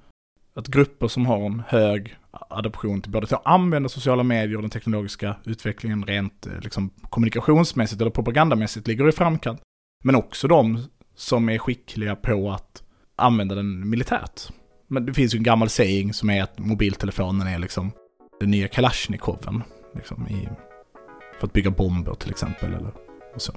[0.55, 2.15] att grupper som har en hög
[2.49, 6.89] adoption till både till att använda sociala medier och den teknologiska utvecklingen rent eh, liksom,
[7.09, 9.61] kommunikationsmässigt eller propagandamässigt ligger i framkant.
[10.03, 10.79] Men också de
[11.15, 12.83] som är skickliga på att
[13.15, 14.41] använda den militärt.
[14.87, 17.91] Men det finns ju en gammal saying som är att mobiltelefonen är liksom
[18.39, 19.63] den nya Kalashnikoven.
[19.95, 20.49] Liksom, i,
[21.39, 22.73] för att bygga bomber till exempel.
[22.73, 22.93] Eller,
[23.35, 23.53] och så.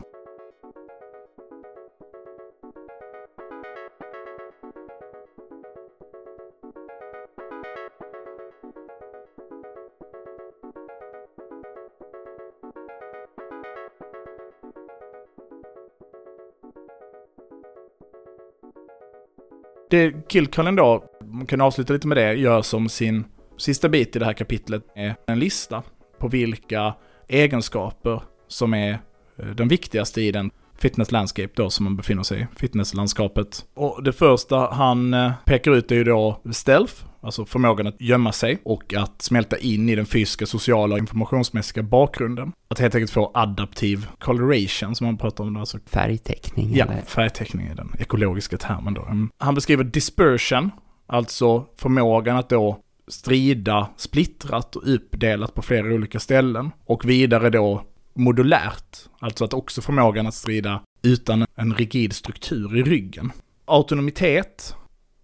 [19.97, 23.25] Det Killcullen då, man kan avsluta lite med det, gör som sin
[23.59, 25.83] sista bit i det här kapitlet är en lista
[26.19, 26.95] på vilka
[27.29, 28.99] egenskaper som är eh,
[29.37, 33.65] de den viktigaste i den fitness landscape då som man befinner sig i, fitnesslandskapet.
[33.75, 36.95] Och det första han eh, pekar ut är ju då stealth,
[37.27, 41.83] alltså förmågan att gömma sig och att smälta in i den fysiska, sociala och informationsmässiga
[41.83, 42.53] bakgrunden.
[42.69, 47.03] Att helt enkelt få adaptiv coloration som man pratar om, alltså Färgteckning Ja, eller?
[47.03, 49.03] färgteckning är den ekologiska termen då.
[49.03, 49.31] Mm.
[49.39, 50.71] Han beskriver dispersion,
[51.07, 56.71] alltså förmågan att då strida splittrat och uppdelat på flera olika ställen.
[56.85, 57.83] Och vidare då
[58.15, 63.33] modulärt, alltså att också förmågan att strida utan en rigid struktur i ryggen.
[63.65, 64.75] Autonomitet,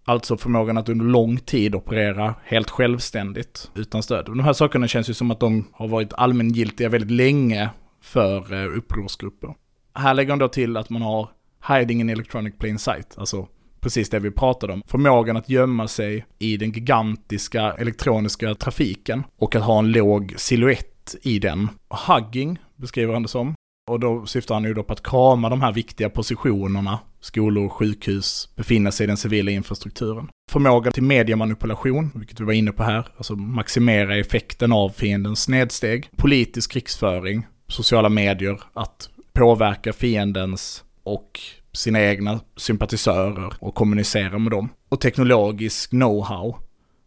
[0.05, 4.24] alltså förmågan att under lång tid operera helt självständigt utan stöd.
[4.24, 7.70] De här sakerna känns ju som att de har varit allmängiltiga väldigt länge
[8.03, 9.55] för eh, upprorsgrupper.
[9.94, 11.28] Här lägger han då till att man har
[11.68, 13.48] hiding in electronic plain sight, alltså
[13.80, 14.82] precis det vi pratade om.
[14.86, 21.16] Förmågan att gömma sig i den gigantiska elektroniska trafiken och att ha en låg siluett
[21.22, 21.68] i den.
[22.07, 23.55] Hugging beskriver han det som.
[23.90, 27.72] Och då syftar han ju då på att krama de här viktiga positionerna, skolor, och
[27.72, 30.28] sjukhus, befinna sig i den civila infrastrukturen.
[30.50, 36.08] Förmåga till mediemanipulation, vilket vi var inne på här, alltså maximera effekten av fiendens snedsteg.
[36.16, 41.40] Politisk krigsföring, sociala medier, att påverka fiendens och
[41.72, 44.68] sina egna sympatisörer och kommunicera med dem.
[44.88, 46.56] Och teknologisk know-how,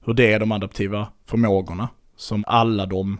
[0.06, 3.18] hur det är de adaptiva förmågorna som alla de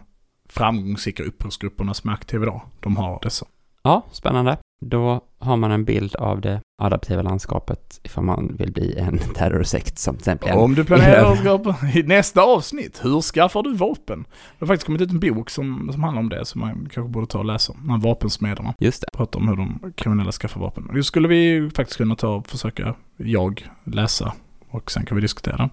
[0.48, 3.46] framgångsrika upprorsgrupperna som är aktiva idag, de har dessa.
[3.82, 4.58] Ja, spännande.
[4.80, 9.98] Då har man en bild av det adaptiva landskapet ifall man vill bli en terrorsekt
[9.98, 14.22] som till exempel Om du planerar att skapa i nästa avsnitt, hur skaffar du vapen?
[14.22, 17.12] Det har faktiskt kommit ut en bok som, som handlar om det, som man kanske
[17.12, 17.72] borde ta och läsa.
[17.72, 18.74] De här vapensmederna.
[18.78, 19.06] Just det.
[19.12, 20.90] Pratar om hur de kriminella skaffar vapen.
[20.94, 24.34] Det skulle vi faktiskt kunna ta och försöka, jag, läsa.
[24.70, 25.70] Och sen kan vi diskutera den.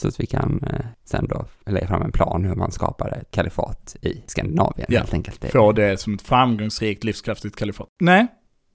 [0.00, 3.30] Så att vi kan eh, sen då lägga fram en plan hur man skapar ett
[3.30, 5.44] kalifat i Skandinavien Ja, helt enkelt.
[5.52, 7.88] Få det som ett framgångsrikt, livskraftigt kalifat.
[8.02, 8.26] Nej,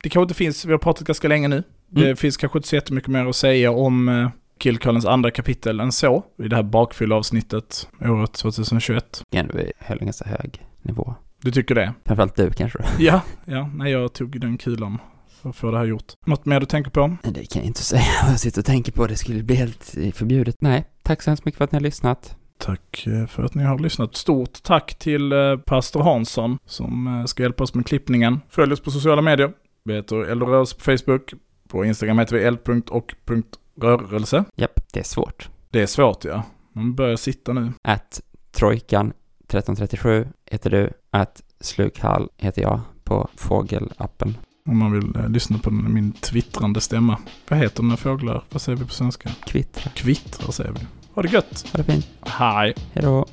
[0.04, 1.64] det kanske inte finns, vi har pratat ganska länge nu.
[1.92, 2.16] Det Mm.
[2.18, 6.24] finns kanske inte så jättemycket mer att säga om eh, Killcallens andra kapitel än så.
[6.44, 9.24] I det här bakfyllavsnittet året 2021.
[9.32, 11.16] Igen, vi höll en ganska hög nivå.
[11.42, 11.94] Du tycker det?
[12.06, 12.80] Framförallt du kanske?
[13.00, 14.98] Ja, ja, nej jag tog den kulan
[15.42, 16.14] för att få det här gjort.
[16.26, 17.08] Något mer du tänker på?
[17.08, 19.08] Nej, Det kan jag inte säga vad jag sitter och tänker på.
[19.08, 20.56] Det skulle bli helt eh, förbjudet.
[20.60, 22.36] Nej, tack så hemskt mycket för att ni har lyssnat.
[22.58, 24.16] Tack eh, för att ni har lyssnat.
[24.16, 25.34] Stort tack till
[25.66, 28.40] pastor Hansson som ska hjälpa oss med klippningen.
[28.50, 29.52] Följ oss på sociala medier.
[29.90, 31.34] Vi heter Eldrörelse på Facebook.
[31.68, 34.44] På Instagram heter vi eld.och.rörelse.
[34.56, 35.50] Japp, det är svårt.
[35.70, 36.44] Det är svårt ja.
[36.74, 37.72] Man börjar sitta nu.
[37.82, 38.22] Att
[38.52, 39.14] Trojkan
[39.44, 40.90] 1337 heter du.
[41.12, 44.38] Att Slukhall heter jag på Fågelappen.
[44.70, 47.18] Om man vill eh, lyssna på den- min twittrande stämma.
[47.50, 48.44] Vad heter den när fåglar?
[48.50, 49.30] Vad säger vi på svenska?
[49.46, 49.92] Kvittra.
[49.96, 50.80] Kvittrar säger vi.
[51.14, 51.66] Ha det gött.
[51.74, 52.08] Ha det fint.
[52.22, 52.74] Hej.
[52.94, 53.26] Hej då.